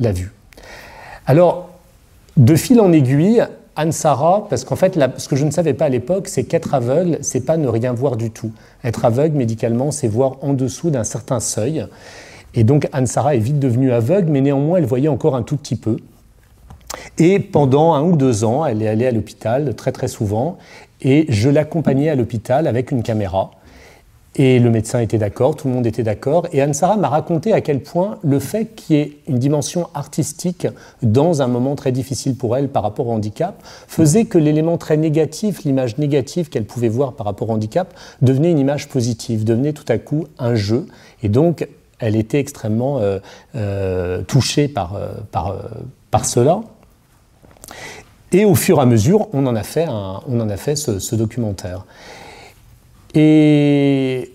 la, 0.00 0.12
vue. 0.12 0.32
Alors, 1.26 1.68
de 2.36 2.56
fil 2.56 2.80
en 2.80 2.90
aiguille, 2.90 3.44
Anne-Sara, 3.76 4.48
parce 4.50 4.64
qu'en 4.64 4.74
fait, 4.74 4.98
ce 5.18 5.28
que 5.28 5.36
je 5.36 5.44
ne 5.44 5.52
savais 5.52 5.72
pas 5.72 5.84
à 5.84 5.88
l'époque, 5.88 6.26
c'est 6.26 6.42
qu'être 6.42 6.74
aveugle, 6.74 7.18
c'est 7.20 7.46
pas 7.46 7.56
ne 7.56 7.68
rien 7.68 7.92
voir 7.92 8.16
du 8.16 8.32
tout. 8.32 8.50
Être 8.82 9.04
aveugle 9.04 9.36
médicalement, 9.36 9.92
c'est 9.92 10.08
voir 10.08 10.38
en 10.42 10.52
dessous 10.52 10.90
d'un 10.90 11.04
certain 11.04 11.38
seuil. 11.38 11.86
Et 12.54 12.64
donc 12.64 12.88
Anne-Sara 12.92 13.36
est 13.36 13.38
vite 13.38 13.60
devenue 13.60 13.92
aveugle, 13.92 14.32
mais 14.32 14.40
néanmoins, 14.40 14.78
elle 14.78 14.86
voyait 14.86 15.06
encore 15.06 15.36
un 15.36 15.44
tout 15.44 15.56
petit 15.56 15.76
peu. 15.76 15.98
Et 17.18 17.38
pendant 17.38 17.92
un 17.94 18.02
ou 18.02 18.16
deux 18.16 18.42
ans, 18.42 18.66
elle 18.66 18.82
est 18.82 18.88
allée 18.88 19.06
à 19.06 19.12
l'hôpital 19.12 19.76
très 19.76 19.92
très 19.92 20.08
souvent, 20.08 20.58
et 21.00 21.26
je 21.28 21.48
l'accompagnais 21.48 22.08
à 22.08 22.16
l'hôpital 22.16 22.66
avec 22.66 22.90
une 22.90 23.04
caméra. 23.04 23.52
Et 24.34 24.58
le 24.58 24.70
médecin 24.70 25.00
était 25.00 25.18
d'accord, 25.18 25.56
tout 25.56 25.68
le 25.68 25.74
monde 25.74 25.86
était 25.86 26.02
d'accord. 26.02 26.46
Et 26.52 26.60
Anne-Sara 26.60 26.96
m'a 26.96 27.08
raconté 27.08 27.52
à 27.52 27.60
quel 27.60 27.82
point 27.82 28.18
le 28.22 28.38
fait 28.38 28.66
qu'il 28.66 28.96
y 28.96 29.00
ait 29.00 29.16
une 29.26 29.38
dimension 29.38 29.88
artistique 29.94 30.68
dans 31.02 31.42
un 31.42 31.48
moment 31.48 31.74
très 31.74 31.92
difficile 31.92 32.36
pour 32.36 32.56
elle 32.56 32.68
par 32.68 32.82
rapport 32.82 33.08
au 33.08 33.12
handicap 33.12 33.60
faisait 33.88 34.26
que 34.26 34.38
l'élément 34.38 34.78
très 34.78 34.96
négatif, 34.96 35.64
l'image 35.64 35.98
négative 35.98 36.50
qu'elle 36.50 36.66
pouvait 36.66 36.88
voir 36.88 37.14
par 37.14 37.26
rapport 37.26 37.50
au 37.50 37.52
handicap, 37.52 37.92
devenait 38.22 38.50
une 38.50 38.58
image 38.58 38.88
positive, 38.88 39.44
devenait 39.44 39.72
tout 39.72 39.86
à 39.88 39.98
coup 39.98 40.26
un 40.38 40.54
jeu. 40.54 40.86
Et 41.22 41.28
donc, 41.28 41.66
elle 41.98 42.14
était 42.14 42.38
extrêmement 42.38 43.00
euh, 43.00 43.18
euh, 43.56 44.22
touchée 44.22 44.68
par, 44.68 44.94
euh, 44.94 45.08
par, 45.32 45.56
par, 46.10 46.24
cela. 46.24 46.60
Et 48.30 48.44
au 48.44 48.54
fur 48.54 48.78
et 48.78 48.82
à 48.82 48.86
mesure, 48.86 49.28
on 49.32 49.46
en 49.46 49.56
a 49.56 49.64
fait, 49.64 49.88
on 49.88 50.38
en 50.38 50.48
a 50.48 50.56
fait 50.56 50.76
ce 50.76 51.14
documentaire. 51.16 51.86
Et 53.14 54.32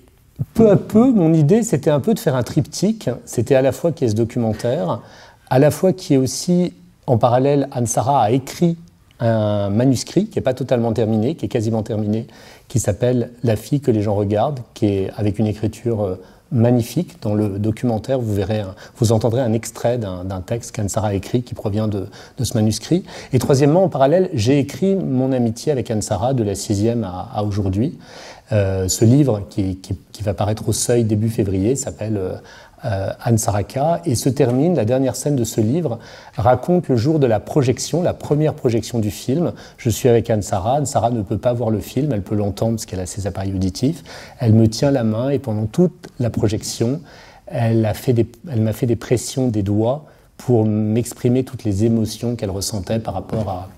peu 0.54 0.70
à 0.70 0.76
peu, 0.76 1.12
mon 1.12 1.34
idée, 1.34 1.64
c'était 1.64 1.90
un 1.90 2.00
peu 2.00 2.14
de 2.14 2.20
faire 2.20 2.36
un 2.36 2.44
triptyque. 2.44 3.10
C'était 3.26 3.56
à 3.56 3.62
la 3.62 3.72
fois 3.72 3.92
qui 3.92 4.06
est 4.06 4.10
ce 4.10 4.16
documentaire, 4.16 5.02
à 5.50 5.60
la 5.60 5.72
fois 5.72 5.94
qui 5.94 6.16
est 6.16 6.18
aussi, 6.18 6.74
en 7.06 7.18
parallèle, 7.18 7.68
Anne-Sara 7.72 8.24
a 8.24 8.32
écrit 8.32 8.78
un 9.20 9.70
manuscrit 9.70 10.26
qui 10.28 10.38
n'est 10.38 10.44
pas 10.44 10.54
totalement 10.54 10.92
terminé, 10.92 11.36
qui 11.36 11.46
est 11.46 11.50
quasiment 11.50 11.84
terminé, 11.84 12.28
qui 12.68 12.80
s'appelle 12.80 13.32
La 13.44 13.56
fille 13.56 13.80
que 13.80 13.92
les 13.92 14.02
gens 14.02 14.16
regardent, 14.16 14.62
qui 14.74 14.88
est 14.88 15.12
avec 15.16 15.40
une 15.40 15.48
écriture 15.48 16.02
euh, 16.02 16.22
magnifique. 16.54 17.22
Dans 17.22 17.34
le 17.34 17.60
documentaire, 17.60 18.20
vous 18.20 18.34
verrez, 18.34 18.64
vous 18.98 19.12
entendrez 19.12 19.42
un 19.42 19.54
extrait 19.54 19.98
d'un 19.98 20.42
texte 20.42 20.72
qu'Anne-Sara 20.72 21.10
a 21.10 21.14
écrit 21.14 21.44
qui 21.44 21.56
provient 21.56 21.88
de, 21.88 22.08
ce 22.42 22.54
manuscrit. 22.56 23.04
Et 23.34 23.40
troisièmement, 23.40 23.84
en 23.84 23.90
parallèle, 23.90 24.30
j'ai 24.34 24.60
écrit 24.60 24.96
mon 24.96 25.32
amitié 25.32 25.72
avec 25.72 25.92
Anne-Sara 25.92 26.34
de 26.34 26.44
la 26.44 26.56
sixième 26.56 27.04
à, 27.04 27.30
à 27.34 27.44
aujourd'hui. 27.44 27.98
Euh, 28.52 28.88
ce 28.88 29.04
livre, 29.06 29.48
qui, 29.50 29.80
va 30.22 30.34
paraître 30.34 30.70
au 30.70 30.74
seuil 30.74 31.04
début 31.04 31.30
février, 31.30 31.76
s'appelle 31.76 32.18
euh, 32.18 32.36
Anne 32.84 33.38
Saraka 33.38 34.02
et 34.06 34.16
se 34.16 34.30
termine, 34.30 34.76
la 34.76 34.86
dernière 34.86 35.16
scène 35.16 35.36
de 35.36 35.44
ce 35.44 35.62
livre 35.62 36.00
raconte 36.36 36.90
le 36.90 36.98
jour 36.98 37.20
de 37.20 37.28
la 37.28 37.40
projection, 37.40 38.02
la 38.02 38.14
première 38.14 38.54
projection 38.54 39.00
du 39.00 39.10
film. 39.10 39.54
Je 39.78 39.90
suis 39.90 40.10
avec 40.10 40.30
Anne 40.30 40.42
Sarah, 40.42 40.76
Anne 40.76 40.86
Sarah 40.86 41.10
ne 41.12 41.22
peut 41.22 41.38
pas 41.38 41.54
voir 41.54 41.70
le 41.70 41.80
film, 41.80 42.12
elle 42.12 42.24
peut 42.24 42.36
l'entendre 42.36 42.74
parce 42.74 42.86
qu'elle 42.86 43.00
a 43.00 43.06
ses 43.06 43.26
appareils 43.28 43.54
auditifs. 43.54 44.04
Elle 44.40 44.54
me 44.54 44.68
tient 44.68 44.92
la 44.92 45.04
main 45.04 45.30
et 45.30 45.40
pendant 45.40 45.66
toute 45.66 46.10
la 46.20 46.30
projection, 46.30 47.00
elle 47.48 47.82
m'a 47.82 47.94
fait, 47.94 48.16
fait 48.74 48.86
des 48.86 48.96
pressions 48.96 49.48
des 49.48 49.64
doigts 49.64 50.06
pour 50.38 50.66
m'exprimer 50.66 51.44
toutes 51.44 51.64
les 51.64 51.86
émotions 51.86 52.36
qu'elle 52.36 52.52
ressentait 52.52 53.00
par 53.00 53.14
rapport 53.14 53.70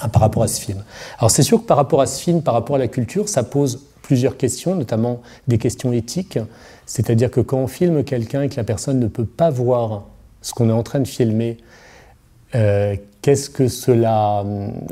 à, 0.00 0.08
par 0.08 0.22
rapport 0.22 0.42
à 0.42 0.48
ce 0.48 0.60
film. 0.60 0.82
Alors 1.18 1.30
c'est 1.30 1.42
sûr 1.42 1.60
que 1.60 1.66
par 1.66 1.76
rapport 1.76 2.00
à 2.00 2.06
ce 2.06 2.20
film, 2.20 2.42
par 2.42 2.54
rapport 2.54 2.76
à 2.76 2.78
la 2.78 2.88
culture, 2.88 3.28
ça 3.28 3.42
pose 3.42 3.86
plusieurs 4.06 4.36
questions, 4.36 4.76
notamment 4.76 5.20
des 5.48 5.58
questions 5.58 5.92
éthiques. 5.92 6.38
C'est-à-dire 6.86 7.28
que 7.30 7.40
quand 7.40 7.58
on 7.58 7.66
filme 7.66 8.04
quelqu'un 8.04 8.42
et 8.42 8.48
que 8.48 8.56
la 8.56 8.62
personne 8.62 9.00
ne 9.00 9.08
peut 9.08 9.26
pas 9.26 9.50
voir 9.50 10.04
ce 10.42 10.54
qu'on 10.54 10.68
est 10.68 10.72
en 10.72 10.84
train 10.84 11.00
de 11.00 11.08
filmer, 11.08 11.58
euh, 12.54 12.94
qu'est-ce 13.20 13.50
que 13.50 13.66
cela. 13.66 14.44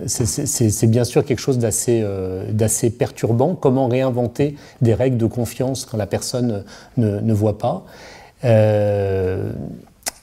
C'est 0.06 0.90
bien 0.90 1.04
sûr 1.04 1.24
quelque 1.24 1.38
chose 1.38 1.60
euh, 1.88 2.50
d'assez 2.50 2.90
perturbant. 2.90 3.54
Comment 3.54 3.86
réinventer 3.86 4.56
des 4.82 4.94
règles 4.94 5.16
de 5.16 5.26
confiance 5.26 5.84
quand 5.84 5.96
la 5.96 6.08
personne 6.08 6.64
ne, 6.96 7.20
ne 7.20 7.32
voit 7.32 7.58
pas? 7.58 7.84
Euh, 8.44 9.52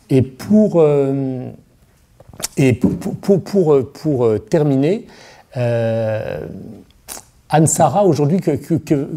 Et 0.10 0.22
pour. 0.22 0.84
et 2.58 2.74
pour, 2.74 2.92
pour, 3.22 3.42
pour, 3.42 3.92
pour 3.94 4.46
terminer, 4.50 5.08
Anne-Sara, 7.52 8.06
aujourd'hui, 8.06 8.40
que, 8.40 8.52
que, 8.52 9.08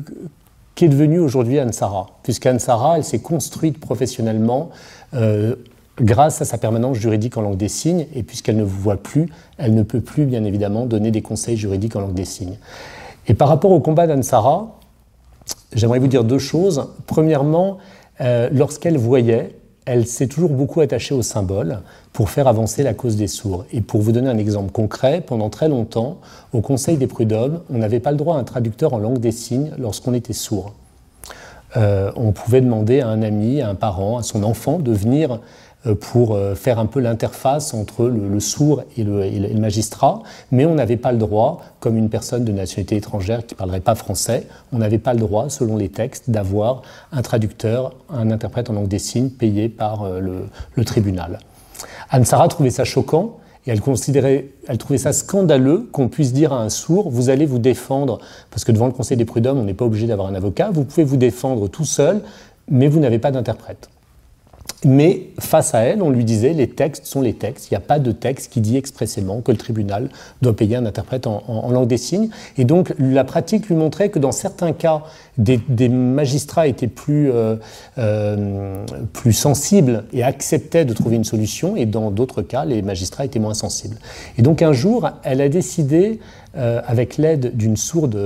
qui 0.75 0.85
est 0.85 0.89
devenue 0.89 1.21
aujourd'hui 1.21 1.61
Anne-Sara 1.61 2.09
Puisqu'Anne-Sara, 2.25 2.99
elle 2.99 3.05
s'est 3.05 3.21
construite 3.21 3.79
professionnellement 3.79 4.71
euh, 5.15 5.55
grâce 6.01 6.43
à 6.43 6.45
sa 6.45 6.59
permanence 6.59 6.97
juridique 6.97 7.37
en 7.37 7.43
langue 7.43 7.57
des 7.57 7.69
signes, 7.69 8.07
et 8.13 8.25
puisqu'elle 8.25 8.57
ne 8.57 8.65
vous 8.65 8.81
voit 8.81 8.97
plus, 8.97 9.29
elle 9.57 9.75
ne 9.75 9.85
peut 9.85 10.01
plus, 10.01 10.27
bien 10.27 10.43
évidemment, 10.43 10.85
donner 10.87 11.13
des 11.13 11.23
conseils 11.23 11.57
juridiques 11.57 11.95
en 11.95 12.01
langue 12.01 12.15
des 12.15 12.25
signes. 12.25 12.59
Et 13.29 13.35
par 13.35 13.49
rapport 13.49 13.71
au 13.71 13.79
combat 13.79 14.09
d'Anne-Sara, 14.09 14.79
j'aimerais 15.73 16.01
vous 16.01 16.09
dire 16.09 16.25
deux 16.25 16.41
choses. 16.41 16.89
Premièrement, 17.07 17.79
euh, 18.21 18.49
lorsqu'elle 18.53 18.99
voyait, 18.99 19.55
elle 19.87 20.07
s'est 20.07 20.29
toujours 20.29 20.51
beaucoup 20.51 20.81
attachée 20.81 21.15
aux 21.15 21.23
symboles 21.23 21.81
pour 22.13 22.31
faire 22.31 22.49
avancer 22.49 22.83
la 22.83 22.95
cause 22.95 23.17
des 23.17 23.27
sourds. 23.27 23.67
Et 23.73 23.81
pour 23.81 24.01
vous 24.01 24.13
donner 24.13 24.29
un 24.29 24.39
exemple 24.39 24.73
concret, 24.73 25.21
pendant 25.21 25.51
très 25.51 25.69
longtemps, 25.69 26.19
au 26.53 26.61
Conseil 26.61 26.97
des 26.97 27.07
prud'hommes, 27.07 27.61
on 27.71 27.79
n'avait 27.79 28.01
pas 28.01 28.11
le 28.11 28.17
droit 28.17 28.37
à 28.37 28.39
un 28.39 28.45
traducteur 28.45 28.95
en 28.95 28.99
langue 28.99 29.19
des 29.19 29.33
signes 29.33 29.73
lorsqu'on 29.79 30.15
était 30.15 30.33
sourd. 30.33 30.73
Euh, 31.77 32.13
on 32.17 32.33
pouvait 32.33 32.61
demander 32.61 33.01
à 33.01 33.09
un 33.09 33.23
ami, 33.23 33.61
à 33.61 33.69
un 33.69 33.75
parent, 33.75 34.19
à 34.19 34.23
son 34.23 34.43
enfant 34.45 34.79
de 34.79 34.93
venir 34.93 35.41
pour 35.93 36.35
euh, 36.35 36.55
faire 36.55 36.79
un 36.79 36.87
peu 36.87 36.99
l'interface 37.01 37.75
entre 37.75 38.07
le, 38.07 38.41
sourd 38.41 38.83
et 38.97 39.05
le, 39.05 39.61
magistrat, 39.61 40.23
mais 40.51 40.65
on 40.65 40.75
n'avait 40.75 40.97
pas 40.97 41.13
le 41.13 41.19
droit, 41.19 41.61
comme 41.81 41.99
une 41.99 42.09
personne 42.09 42.45
de 42.45 42.53
nationalité 42.53 42.97
étrangère 42.97 43.45
qui 43.45 43.55
ne 43.55 43.59
parlerait 43.59 43.81
pas 43.81 43.95
français, 43.95 44.47
on 44.73 44.79
n'avait 44.79 44.99
pas 44.99 45.13
le 45.13 45.21
droit, 45.21 45.51
selon 45.51 45.77
les 45.77 45.91
textes, 45.91 46.31
d'avoir 46.31 46.83
un 47.13 47.21
traducteur, 47.21 47.95
un 48.09 48.31
interprète 48.31 48.71
en 48.71 48.73
langue 48.73 48.89
des 48.89 48.99
signes 48.99 49.29
payé 49.29 49.69
par 49.69 50.05
euh, 50.05 50.21
le, 50.21 50.85
tribunal. 50.85 51.39
Anne-Sara 52.11 52.49
trouvait 52.49 52.71
ça 52.71 52.85
choquant 52.85 53.39
et 53.67 53.71
elle, 53.71 53.81
considérait, 53.81 54.49
elle 54.69 54.79
trouvait 54.79 54.99
ça 54.99 55.13
scandaleux 55.13 55.89
qu'on 55.93 56.09
puisse 56.09 56.33
dire 56.33 56.53
à 56.53 56.61
un 56.61 56.71
sourd, 56.71 57.11
vous 57.11 57.29
allez 57.29 57.47
vous 57.47 57.59
défendre, 57.59 58.21
parce 58.51 58.65
que 58.65 58.73
devant 58.73 58.87
le 58.87 58.93
Conseil 58.93 59.17
des 59.17 59.25
prud'hommes, 59.25 59.59
on 59.59 59.65
n'est 59.65 59.75
pas 59.75 59.85
obligé 59.85 60.07
d'avoir 60.07 60.29
un 60.29 60.35
avocat, 60.35 60.71
vous 60.73 60.85
pouvez 60.85 61.05
vous 61.05 61.17
défendre 61.17 61.69
tout 61.69 61.85
seul, 61.85 62.23
mais 62.71 62.89
vous 62.89 63.01
n'avez 63.01 63.19
pas 63.19 63.31
d'interprète. 63.31 63.89
Mais 64.85 65.29
face 65.39 65.75
à 65.75 65.81
elle, 65.81 66.03
on 66.03 66.11
lui 66.11 66.25
disait 66.25 66.53
les 66.53 66.69
textes 66.69 67.07
sont 67.07 67.23
les 67.23 67.33
textes. 67.33 67.71
Il 67.71 67.75
n'y 67.75 67.79
a 67.79 67.81
pas 67.81 67.99
de 67.99 68.13
texte 68.13 68.53
qui 68.53 68.61
dit 68.61 68.77
expressément 68.77 69.41
que 69.41 69.51
le 69.51 69.57
tribunal 69.57 70.11
doit 70.43 70.55
payer 70.55 70.77
un 70.77 70.87
interprète 70.87 71.27
en, 71.27 71.71
langue 71.71 71.89
des 71.89 71.97
signes. 71.97 72.29
Et 72.59 72.65
donc 72.65 72.93
la 72.99 73.25
pratique 73.25 73.69
lui 73.69 73.77
montrait 73.77 74.11
que 74.11 74.19
dans 74.19 74.33
certains 74.33 74.73
cas, 74.73 75.03
des, 75.39 75.89
magistrats 75.89 76.67
étaient 76.67 76.87
plus, 76.87 77.31
euh, 77.31 77.57
euh, 77.99 78.85
plus 79.13 79.33
sensibles 79.33 80.05
et 80.13 80.23
acceptaient 80.23 80.85
de 80.85 80.93
trouver 80.93 81.17
une 81.17 81.25
solution, 81.25 81.77
et 81.77 81.87
dans 81.87 82.11
d'autres 82.11 82.43
cas, 82.43 82.65
les 82.65 82.83
magistrats 82.83 83.25
étaient 83.25 83.39
moins 83.39 83.55
sensibles. 83.55 83.97
Et 84.39 84.43
donc 84.43 84.63
un 84.63 84.73
jour, 84.73 85.11
elle 85.23 85.41
a 85.41 85.49
décidé 85.49 86.21
euh, 86.57 86.81
avec 86.87 87.17
l'aide 87.17 87.57
d'une 87.57 87.77
sourde 87.77 88.17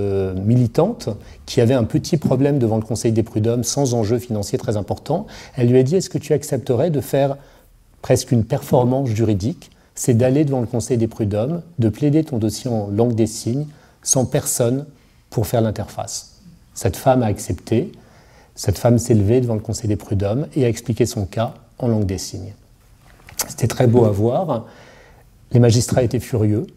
militante 0.44 1.08
qui 1.46 1.60
avait 1.60 1.74
un 1.74 1.84
petit 1.84 2.18
problème 2.18 2.58
devant 2.58 2.76
le 2.76 2.82
Conseil 2.82 3.12
des 3.12 3.22
prud'hommes 3.22 3.64
sans 3.64 3.94
enjeu 3.94 4.18
financier 4.18 4.58
très 4.58 4.76
important. 4.76 5.26
Elle 5.56 5.68
lui 5.68 5.78
a 5.78 5.82
dit 5.82 5.96
Est-ce 5.96 6.10
que 6.10 6.18
tu 6.18 6.34
accepterais 6.34 6.90
de 6.90 7.00
faire 7.00 7.36
presque 8.02 8.32
une 8.32 8.44
performance 8.44 9.08
juridique 9.08 9.70
C'est 9.94 10.14
d'aller 10.14 10.44
devant 10.44 10.60
le 10.60 10.66
Conseil 10.66 10.98
des 10.98 11.08
prud'hommes, 11.08 11.62
de 11.78 11.88
plaider 11.88 12.22
ton 12.22 12.36
dossier 12.36 12.70
en 12.70 12.88
langue 12.88 13.14
des 13.14 13.26
signes, 13.26 13.66
sans 14.02 14.26
personne 14.26 14.84
pour 15.30 15.46
faire 15.46 15.62
l'interface? 15.62 16.37
Cette 16.78 16.96
femme 16.96 17.24
a 17.24 17.26
accepté. 17.26 17.90
Cette 18.54 18.78
femme 18.78 18.98
s'est 18.98 19.14
levée 19.14 19.40
devant 19.40 19.54
le 19.54 19.60
Conseil 19.60 19.88
des 19.88 19.96
prud'hommes 19.96 20.46
et 20.54 20.64
a 20.64 20.68
expliqué 20.68 21.06
son 21.06 21.26
cas 21.26 21.54
en 21.80 21.88
langue 21.88 22.06
des 22.06 22.18
signes. 22.18 22.54
C'était 23.48 23.66
très 23.66 23.88
beau 23.88 24.04
à 24.04 24.12
voir. 24.12 24.66
Les 25.50 25.58
magistrats 25.58 26.04
étaient 26.04 26.20
furieux. 26.20 26.68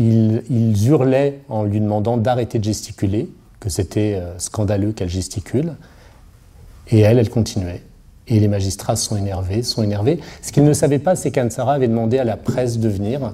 Ils, 0.00 0.88
hurlaient 0.88 1.42
en 1.48 1.62
lui 1.62 1.78
demandant 1.78 2.16
d'arrêter 2.16 2.58
de 2.58 2.64
gesticuler, 2.64 3.30
que 3.60 3.68
c'était 3.68 4.16
euh, 4.16 4.36
scandaleux 4.40 4.90
qu'elle 4.90 5.10
gesticule. 5.10 5.76
Et 6.90 6.98
elle, 6.98 7.20
elle 7.20 7.30
continuait. 7.30 7.84
Et 8.26 8.40
les 8.40 8.48
magistrats 8.48 8.96
sont 8.96 9.16
énervés, 9.16 9.62
sont 9.62 9.84
énervés. 9.84 10.18
Ce 10.42 10.50
qu'ils 10.50 10.64
ne 10.64 10.72
savaient 10.72 10.98
pas, 10.98 11.14
c'est 11.14 11.30
qu'Ansara 11.30 11.74
avait 11.74 11.86
demandé 11.86 12.18
à 12.18 12.24
la 12.24 12.36
presse 12.36 12.80
de 12.80 12.88
venir. 12.88 13.32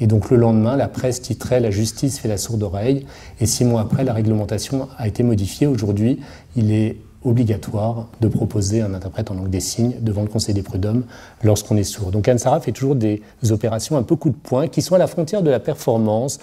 Et 0.00 0.06
donc 0.06 0.30
le 0.30 0.36
lendemain, 0.36 0.76
la 0.76 0.88
presse 0.88 1.20
titrait 1.20 1.60
La 1.60 1.70
justice 1.70 2.18
fait 2.18 2.28
la 2.28 2.38
sourde 2.38 2.62
oreille. 2.62 3.06
Et 3.40 3.46
six 3.46 3.64
mois 3.64 3.82
après, 3.82 4.02
la 4.04 4.12
réglementation 4.12 4.88
a 4.98 5.06
été 5.06 5.22
modifiée. 5.22 5.66
Aujourd'hui, 5.66 6.20
il 6.56 6.72
est 6.72 6.96
obligatoire 7.22 8.08
de 8.20 8.28
proposer 8.28 8.80
un 8.80 8.94
interprète 8.94 9.30
en 9.30 9.34
langue 9.34 9.50
des 9.50 9.60
signes 9.60 9.94
devant 10.00 10.22
le 10.22 10.28
Conseil 10.28 10.54
des 10.54 10.62
prud'hommes 10.62 11.04
lorsqu'on 11.42 11.76
est 11.76 11.84
sourd. 11.84 12.10
Donc 12.10 12.26
Anne-Sara 12.28 12.60
fait 12.60 12.72
toujours 12.72 12.96
des 12.96 13.22
opérations 13.50 13.96
un 13.96 14.02
peu 14.02 14.16
coup 14.16 14.30
de 14.30 14.36
poing 14.36 14.68
qui 14.68 14.80
sont 14.80 14.94
à 14.94 14.98
la 14.98 15.06
frontière 15.06 15.42
de 15.42 15.50
la 15.50 15.60
performance. 15.60 16.38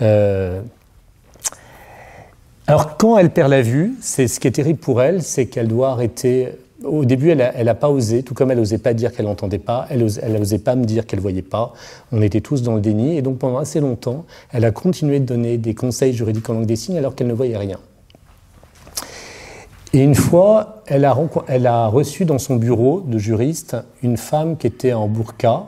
Euh, 0.00 0.62
alors 2.66 2.96
quand 2.96 3.18
elle 3.18 3.30
perd 3.30 3.50
la 3.50 3.60
vue, 3.60 3.94
c'est 4.00 4.28
ce 4.28 4.40
qui 4.40 4.48
est 4.48 4.52
terrible 4.52 4.78
pour 4.78 5.02
elle, 5.02 5.22
c'est 5.22 5.46
qu'elle 5.46 5.68
doit 5.68 5.90
arrêter. 5.90 6.52
Au 6.84 7.04
début, 7.04 7.30
elle 7.30 7.64
n'a 7.64 7.74
pas 7.74 7.88
osé, 7.88 8.22
tout 8.22 8.34
comme 8.34 8.50
elle 8.50 8.58
n'osait 8.58 8.78
pas 8.78 8.94
dire 8.94 9.12
qu'elle 9.12 9.26
n'entendait 9.26 9.58
pas, 9.58 9.86
elle 9.90 10.00
n'osait 10.00 10.58
pas 10.58 10.74
me 10.74 10.84
dire 10.84 11.06
qu'elle 11.06 11.20
voyait 11.20 11.42
pas. 11.42 11.72
On 12.10 12.22
était 12.22 12.40
tous 12.40 12.62
dans 12.62 12.74
le 12.74 12.80
déni, 12.80 13.16
et 13.16 13.22
donc 13.22 13.38
pendant 13.38 13.58
assez 13.58 13.80
longtemps, 13.80 14.24
elle 14.52 14.64
a 14.64 14.70
continué 14.70 15.20
de 15.20 15.24
donner 15.24 15.58
des 15.58 15.74
conseils 15.74 16.12
juridiques 16.12 16.48
en 16.50 16.54
langue 16.54 16.66
des 16.66 16.76
signes 16.76 16.98
alors 16.98 17.14
qu'elle 17.14 17.28
ne 17.28 17.34
voyait 17.34 17.56
rien. 17.56 17.78
Et 19.94 20.00
une 20.00 20.14
fois, 20.14 20.82
elle 20.86 21.04
a, 21.04 21.16
elle 21.48 21.66
a, 21.66 21.86
reçu 21.86 22.24
dans 22.24 22.38
son 22.38 22.56
bureau 22.56 23.00
de 23.00 23.18
juriste 23.18 23.76
une 24.02 24.16
femme 24.16 24.56
qui 24.56 24.66
était 24.66 24.94
en 24.94 25.06
burqa. 25.06 25.66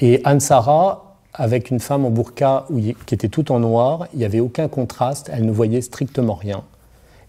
Et 0.00 0.20
Ansara, 0.26 1.16
avec 1.32 1.70
une 1.70 1.80
femme 1.80 2.04
en 2.04 2.10
burqa 2.10 2.66
qui 3.06 3.14
était 3.14 3.28
toute 3.28 3.50
en 3.50 3.60
noir, 3.60 4.06
il 4.12 4.18
n'y 4.18 4.24
avait 4.26 4.40
aucun 4.40 4.68
contraste, 4.68 5.30
elle 5.32 5.46
ne 5.46 5.52
voyait 5.52 5.80
strictement 5.80 6.34
rien. 6.34 6.62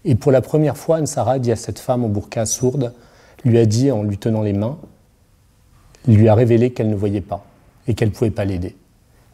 Et 0.04 0.14
pour 0.14 0.32
la 0.32 0.40
première 0.40 0.76
fois, 0.76 1.00
Ansara 1.00 1.38
dit 1.38 1.52
à 1.52 1.56
cette 1.56 1.78
femme 1.78 2.04
en 2.04 2.08
burqa 2.08 2.46
sourde, 2.46 2.92
lui 3.44 3.58
a 3.58 3.66
dit 3.66 3.90
en 3.90 4.02
lui 4.02 4.18
tenant 4.18 4.42
les 4.42 4.52
mains, 4.52 4.78
lui 6.06 6.28
a 6.28 6.34
révélé 6.34 6.72
qu'elle 6.72 6.88
ne 6.88 6.94
voyait 6.94 7.20
pas 7.20 7.44
et 7.86 7.94
qu'elle 7.94 8.08
ne 8.08 8.14
pouvait 8.14 8.30
pas 8.30 8.44
l'aider. 8.44 8.76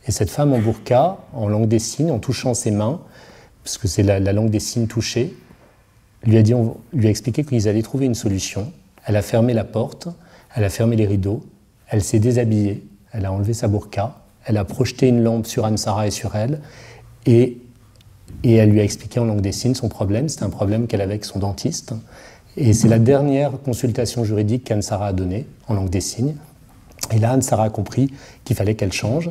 Et 0.07 0.13
cette 0.13 0.31
femme 0.31 0.53
en 0.53 0.59
burqa, 0.59 1.19
en 1.33 1.49
langue 1.49 1.69
des 1.69 1.79
signes, 1.79 2.11
en 2.11 2.19
touchant 2.19 2.55
ses 2.55 2.71
mains, 2.71 3.01
parce 3.63 3.79
que 3.79 3.89
c'est 3.89 4.03
la 4.03 4.33
langue 4.33 4.51
des 4.51 4.61
signes 4.61 4.87
touchée, 4.87 5.37
lui 6.25 6.37
a, 6.37 6.43
dit, 6.43 6.55
on, 6.55 6.77
lui 6.93 7.07
a 7.07 7.11
expliqué 7.11 7.45
qu'ils 7.45 7.69
allaient 7.69 7.83
trouver 7.83 8.07
une 8.07 8.15
solution. 8.15 8.73
Elle 9.05 9.17
a 9.17 9.23
fermé 9.23 9.55
la 9.55 9.65
porte, 9.65 10.09
elle 10.55 10.65
a 10.65 10.71
fermé 10.71 10.97
les 10.97 11.07
rideaux, 11.07 11.45
elle 11.89 12.03
s'est 12.03 12.19
déshabillée, 12.19 12.87
elle 13.13 13.25
a 13.25 13.33
enlevé 13.33 13.55
sa 13.55 13.69
burqa, 13.69 14.17
elle 14.45 14.57
a 14.57 14.65
projeté 14.65 15.09
une 15.09 15.23
lampe 15.23 15.47
sur 15.47 15.65
Anne-Sara 15.65 16.07
et 16.07 16.11
sur 16.11 16.37
elle, 16.37 16.61
et, 17.27 17.59
et 18.43 18.55
elle 18.55 18.71
lui 18.71 18.81
a 18.81 18.85
expliqué 18.85 19.21
en 19.21 19.25
langue 19.25 19.41
des 19.41 19.53
signes 19.53 19.75
son 19.75 19.89
problème. 19.89 20.29
C'était 20.29 20.45
un 20.45 20.51
problème 20.51 20.87
qu'elle 20.87 21.01
avait 21.01 21.15
avec 21.15 21.25
son 21.25 21.39
dentiste. 21.39 21.95
Et 22.57 22.73
c'est 22.73 22.89
la 22.89 22.99
dernière 22.99 23.53
consultation 23.65 24.25
juridique 24.25 24.65
qu'Anne-Sara 24.65 25.09
a 25.09 25.13
donnée 25.13 25.47
en 25.69 25.75
langue 25.75 25.91
des 25.91 26.01
signes. 26.01 26.35
Et 27.13 27.19
là, 27.19 27.33
Anne-Sara 27.33 27.65
a 27.65 27.71
compris 27.71 28.13
qu'il 28.45 28.57
fallait 28.57 28.75
qu'elle 28.75 28.93
change. 28.93 29.31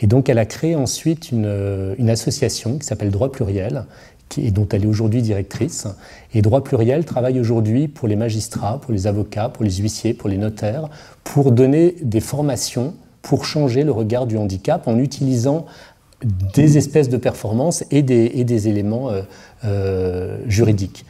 Et 0.00 0.06
donc, 0.06 0.28
elle 0.28 0.38
a 0.38 0.46
créé 0.46 0.74
ensuite 0.74 1.30
une, 1.30 1.94
une 1.98 2.10
association 2.10 2.78
qui 2.78 2.86
s'appelle 2.86 3.10
Droit 3.10 3.32
Pluriel, 3.32 3.84
et 4.36 4.50
dont 4.50 4.68
elle 4.70 4.84
est 4.84 4.88
aujourd'hui 4.88 5.22
directrice. 5.22 5.86
Et 6.34 6.42
Droit 6.42 6.62
Pluriel 6.62 7.04
travaille 7.04 7.40
aujourd'hui 7.40 7.88
pour 7.88 8.08
les 8.08 8.16
magistrats, 8.16 8.80
pour 8.80 8.92
les 8.92 9.06
avocats, 9.06 9.48
pour 9.48 9.64
les 9.64 9.76
huissiers, 9.76 10.12
pour 10.12 10.28
les 10.28 10.36
notaires, 10.36 10.88
pour 11.24 11.52
donner 11.52 11.96
des 12.02 12.20
formations 12.20 12.94
pour 13.22 13.44
changer 13.44 13.84
le 13.84 13.92
regard 13.92 14.26
du 14.26 14.36
handicap 14.36 14.86
en 14.88 14.98
utilisant 14.98 15.66
des 16.22 16.78
espèces 16.78 17.08
de 17.08 17.16
performances 17.16 17.84
et 17.90 18.02
des, 18.02 18.68
éléments 18.68 19.10
euh, 19.10 19.22
euh, 19.64 20.38
juridiques. 20.46 21.04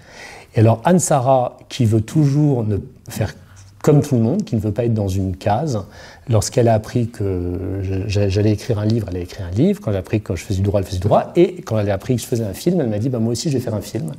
Et 0.54 0.60
alors 0.60 0.80
Anne-Sara, 0.84 1.58
qui 1.68 1.84
veut 1.84 2.00
toujours 2.00 2.64
ne 2.64 2.78
faire 3.08 3.34
comme 3.82 4.02
tout 4.02 4.16
le 4.16 4.22
monde, 4.22 4.44
qui 4.44 4.56
ne 4.56 4.60
veut 4.60 4.72
pas 4.72 4.84
être 4.84 4.94
dans 4.94 5.08
une 5.08 5.36
case, 5.36 5.84
lorsqu'elle 6.28 6.68
a 6.68 6.74
appris 6.74 7.08
que 7.08 7.80
j'allais 8.06 8.52
écrire 8.52 8.78
un 8.78 8.84
livre, 8.84 9.06
elle 9.10 9.16
a 9.16 9.20
écrit 9.20 9.42
un 9.42 9.50
livre. 9.50 9.80
Quand 9.80 9.94
a 9.94 9.98
appris 9.98 10.20
que 10.20 10.34
je 10.34 10.44
faisais 10.44 10.60
du 10.60 10.64
droit, 10.64 10.80
elle 10.80 10.86
faisait 10.86 10.98
du 10.98 11.06
droit. 11.06 11.32
Et 11.36 11.62
quand 11.62 11.78
elle 11.78 11.88
a 11.90 11.94
appris 11.94 12.16
que 12.16 12.22
je 12.22 12.26
faisais 12.26 12.44
un 12.44 12.54
film, 12.54 12.80
elle 12.80 12.88
m'a 12.88 12.98
dit 12.98 13.08
bah, 13.08 13.18
Moi 13.18 13.32
aussi, 13.32 13.50
je 13.50 13.56
vais 13.56 13.62
faire 13.62 13.74
un 13.74 13.80
film. 13.80 14.12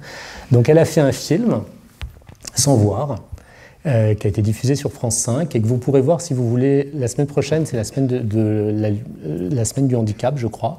Donc 0.52 0.70
elle 0.70 0.78
a 0.78 0.86
fait 0.86 1.02
un 1.02 1.12
film, 1.12 1.62
sans 2.56 2.76
voir, 2.76 3.22
euh, 3.90 4.14
qui 4.14 4.28
a 4.28 4.30
été 4.30 4.44
diffusé 4.44 4.76
sur 4.76 4.92
France 4.92 5.18
5 5.18 5.56
et 5.56 5.62
que 5.62 5.68
vous 5.68 5.78
pourrez 5.78 6.02
voir 6.02 6.22
si 6.22 6.36
vous 6.36 6.48
voulez 6.48 6.92
la 6.94 7.08
semaine 7.08 7.26
prochaine, 7.26 7.66
c'est 7.66 7.76
la, 7.76 7.84
semaine 7.84 8.06
de, 8.06 8.72
la, 9.52 9.66
semaine 9.66 9.88
du 9.88 9.96
handicap, 9.96 10.38
je 10.38 10.46
crois. 10.46 10.78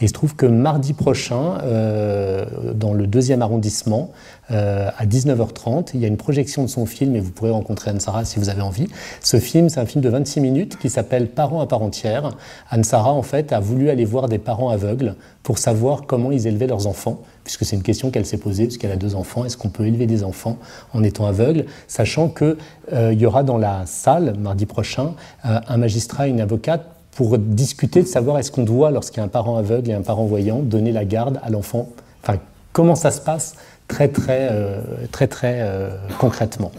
Et 0.00 0.04
il 0.04 0.08
se 0.08 0.12
trouve 0.12 0.36
que 0.36 0.46
mardi 0.46 0.92
prochain, 0.92 1.58
euh, 1.64 2.44
dans 2.72 2.94
le 2.94 3.08
deuxième 3.08 3.42
arrondissement 3.42 4.12
euh, 4.52 4.90
à 4.98 5.06
19h30. 5.06 5.92
Il 5.94 6.00
y 6.00 6.04
a 6.04 6.08
une 6.08 6.16
projection 6.16 6.62
de 6.62 6.68
son 6.68 6.84
film 6.84 7.16
et 7.16 7.20
vous 7.20 7.30
pourrez 7.30 7.50
rencontrer 7.50 7.90
Anne-Sara 7.90 8.24
si 8.24 8.38
vous 8.38 8.50
avez 8.50 8.60
envie. 8.60 8.86
Ce 9.22 9.38
film, 9.38 9.68
c'est 9.68 9.80
un 9.80 9.86
film 9.86 10.04
de 10.04 10.08
26 10.08 10.40
minutes 10.40 10.78
qui 10.78 10.90
s'appelle 10.90 11.28
Parents 11.28 11.60
à 11.60 11.66
part 11.66 11.82
entière. 11.82 12.36
Anne-Sara, 12.68 13.12
en 13.12 13.22
fait, 13.22 13.52
a 13.52 13.60
voulu 13.60 13.88
aller 13.88 14.04
voir 14.04 14.28
des 14.28 14.38
parents 14.38 14.68
aveugles 14.68 15.14
pour 15.42 15.58
savoir 15.58 16.06
comment 16.06 16.30
ils 16.30 16.46
élevaient 16.46 16.66
leurs 16.66 16.86
enfants, 16.86 17.22
puisque 17.44 17.64
c'est 17.64 17.76
une 17.76 17.82
question 17.82 18.10
qu'elle 18.10 18.26
s'est 18.26 18.38
posée, 18.38 18.64
puisqu'elle 18.64 18.92
a 18.92 18.96
deux 18.96 19.14
enfants. 19.14 19.44
Est-ce 19.44 19.56
qu'on 19.56 19.68
peut 19.68 19.86
élever 19.86 20.06
des 20.06 20.24
enfants 20.24 20.58
en 20.92 21.02
étant 21.02 21.26
aveugle, 21.26 21.66
sachant 21.88 22.28
qu'il 22.28 22.56
euh, 22.92 23.12
y 23.12 23.26
aura 23.26 23.42
dans 23.42 23.58
la 23.58 23.84
salle, 23.86 24.34
mardi 24.38 24.66
prochain, 24.66 25.14
euh, 25.44 25.58
un 25.66 25.76
magistrat 25.76 26.28
et 26.28 26.30
une 26.30 26.40
avocate 26.40 26.86
pour 27.12 27.36
discuter 27.38 28.02
de 28.02 28.06
savoir 28.06 28.38
est-ce 28.38 28.50
qu'on 28.50 28.62
doit, 28.62 28.90
lorsqu'il 28.90 29.18
y 29.18 29.20
a 29.20 29.24
un 29.24 29.28
parent 29.28 29.56
aveugle 29.56 29.90
et 29.90 29.94
un 29.94 30.02
parent 30.02 30.24
voyant, 30.24 30.60
donner 30.60 30.92
la 30.92 31.04
garde 31.04 31.40
à 31.42 31.50
l'enfant. 31.50 31.88
Enfin, 32.22 32.38
comment 32.72 32.94
ça 32.94 33.10
se 33.10 33.20
passe 33.20 33.54
très 33.88 34.08
très 34.08 34.48
euh, 34.50 34.80
très 35.10 35.26
très 35.26 35.90
concrètement. 36.18 36.72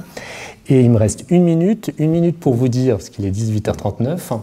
Et 0.69 0.81
il 0.81 0.89
me 0.89 0.97
reste 0.97 1.25
une 1.29 1.43
minute, 1.43 1.91
une 1.97 2.09
minute 2.09 2.39
pour 2.39 2.53
vous 2.53 2.69
dire, 2.69 2.95
parce 2.95 3.09
qu'il 3.09 3.25
est 3.25 3.31
18h39, 3.31 4.39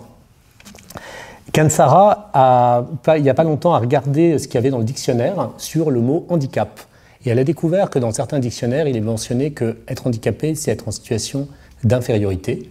Kansara 1.52 2.30
a, 2.32 2.84
il 3.16 3.22
n'y 3.22 3.30
a 3.30 3.34
pas 3.34 3.44
longtemps, 3.44 3.74
a 3.74 3.78
regardé 3.78 4.38
ce 4.38 4.46
qu'il 4.46 4.54
y 4.54 4.58
avait 4.58 4.70
dans 4.70 4.78
le 4.78 4.84
dictionnaire 4.84 5.50
sur 5.58 5.90
le 5.90 6.00
mot 6.00 6.26
handicap. 6.28 6.80
Et 7.24 7.30
elle 7.30 7.38
a 7.38 7.44
découvert 7.44 7.90
que 7.90 7.98
dans 7.98 8.12
certains 8.12 8.38
dictionnaires, 8.38 8.86
il 8.88 8.96
est 8.96 9.00
mentionné 9.00 9.50
que 9.50 9.78
être 9.88 10.06
handicapé, 10.06 10.54
c'est 10.54 10.70
être 10.70 10.88
en 10.88 10.90
situation 10.90 11.48
d'infériorité. 11.84 12.70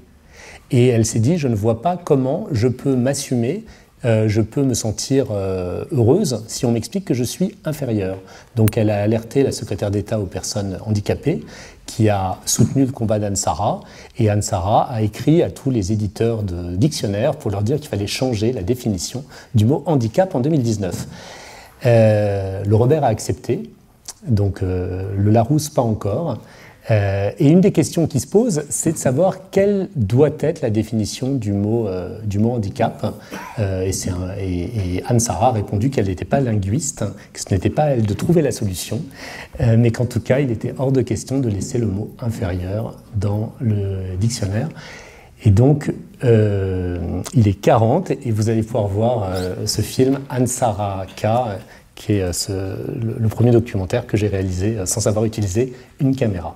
Et 0.72 0.88
elle 0.88 1.06
s'est 1.06 1.20
dit, 1.20 1.38
je 1.38 1.48
ne 1.48 1.56
vois 1.56 1.82
pas 1.82 1.98
comment 1.98 2.48
je 2.52 2.68
peux 2.68 2.96
m'assumer, 2.96 3.66
euh, 4.06 4.30
je 4.30 4.42
peux 4.42 4.64
me 4.64 4.74
sentir 4.74 5.28
euh, 5.32 5.84
heureuse 5.92 6.44
si 6.48 6.66
on 6.66 6.72
m'explique 6.72 7.06
que 7.06 7.14
je 7.14 7.24
suis 7.24 7.56
inférieure. 7.66 8.18
Donc 8.56 8.78
elle 8.78 8.90
a 8.90 9.02
alerté 9.02 9.44
la 9.44 9.52
secrétaire 9.52 9.92
d'État 9.92 10.20
aux 10.20 10.26
personnes 10.26 10.78
handicapées, 10.86 11.44
qui 11.90 12.08
a 12.08 12.38
soutenu 12.46 12.86
le 12.86 12.92
combat 12.92 13.18
d'Ansara, 13.20 13.82
et 14.18 14.32
Ansara 14.32 14.84
a 14.92 15.02
écrit 15.02 15.42
à 15.42 15.50
tous 15.50 15.72
les 15.72 15.92
éditeurs 15.92 16.44
de 16.44 16.76
dictionnaires 16.76 17.36
pour 17.36 17.50
leur 17.50 17.64
dire 17.64 17.78
qu'il 17.80 17.90
fallait 17.90 18.08
changer 18.08 18.54
la 18.54 18.62
définition 18.62 19.24
du 19.56 19.66
mot 19.66 19.82
handicap 19.88 20.36
en 20.36 20.40
2019. 20.40 21.08
Euh, 21.86 22.64
le 22.64 22.76
Robert 22.76 23.04
a 23.04 23.08
accepté, 23.08 23.72
donc 24.28 24.62
le 24.62 25.32
Larousse 25.32 25.70
pas 25.70 25.82
encore. 25.82 26.38
Euh, 26.92 27.32
et 27.38 27.50
une 27.50 27.62
des 27.62 27.72
questions 27.72 28.08
qui 28.08 28.20
se 28.20 28.28
posent, 28.28 28.64
c'est 28.70 28.94
de 28.94 28.98
savoir 28.98 29.50
quelle 29.52 29.90
doit 29.96 30.32
être 30.40 30.62
la 30.62 30.70
définition 30.70 31.34
du 31.34 31.52
mot, 31.52 31.88
euh, 31.88 32.20
du 32.24 32.40
mot 32.40 32.52
handicap. 32.52 33.16
Euh, 33.60 33.90
et, 34.40 35.04
Anne-Sara 35.06 35.50
a 35.50 35.52
répondu 35.52 35.90
qu'elle 35.90 36.08
n'était 36.08 36.26
pas 36.26 36.40
linguiste, 36.40 37.06
que 37.34 37.40
ce 37.40 37.54
n'était 37.54 37.70
pas 37.70 37.86
elle 37.86 38.06
de 38.06 38.14
trouver 38.14 38.42
la 38.42 38.52
solution, 38.52 39.02
mais 39.60 39.92
qu'en 39.92 40.06
tout 40.06 40.20
cas, 40.20 40.40
il 40.40 40.52
était 40.52 40.74
hors 40.78 40.92
de 40.92 41.02
question 41.02 41.40
de 41.40 41.50
laisser 41.50 41.78
le 41.78 41.88
mot 41.88 42.12
inférieur 42.20 42.98
dans 43.16 43.54
le 43.60 44.16
dictionnaire. 44.20 44.70
Et 45.46 45.52
donc, 45.52 45.92
il 46.24 47.48
est 47.48 47.62
40 47.62 48.12
et 48.12 48.32
vous 48.32 48.50
allez 48.50 48.62
pouvoir 48.62 48.88
voir 48.88 49.32
ce 49.66 49.82
film 49.82 50.20
Ansara 50.30 51.06
K 51.16 51.26
qui 52.00 52.14
est 52.14 52.50
euh, 52.50 52.76
le, 53.20 53.28
premier 53.28 53.52
documentaire 53.52 54.08
que 54.08 54.16
j'ai 54.16 54.28
réalisé 54.28 54.78
euh, 54.78 54.86
sans 54.86 55.02
savoir 55.02 55.26
utiliser 55.26 55.74
une 56.00 56.16
caméra. 56.16 56.56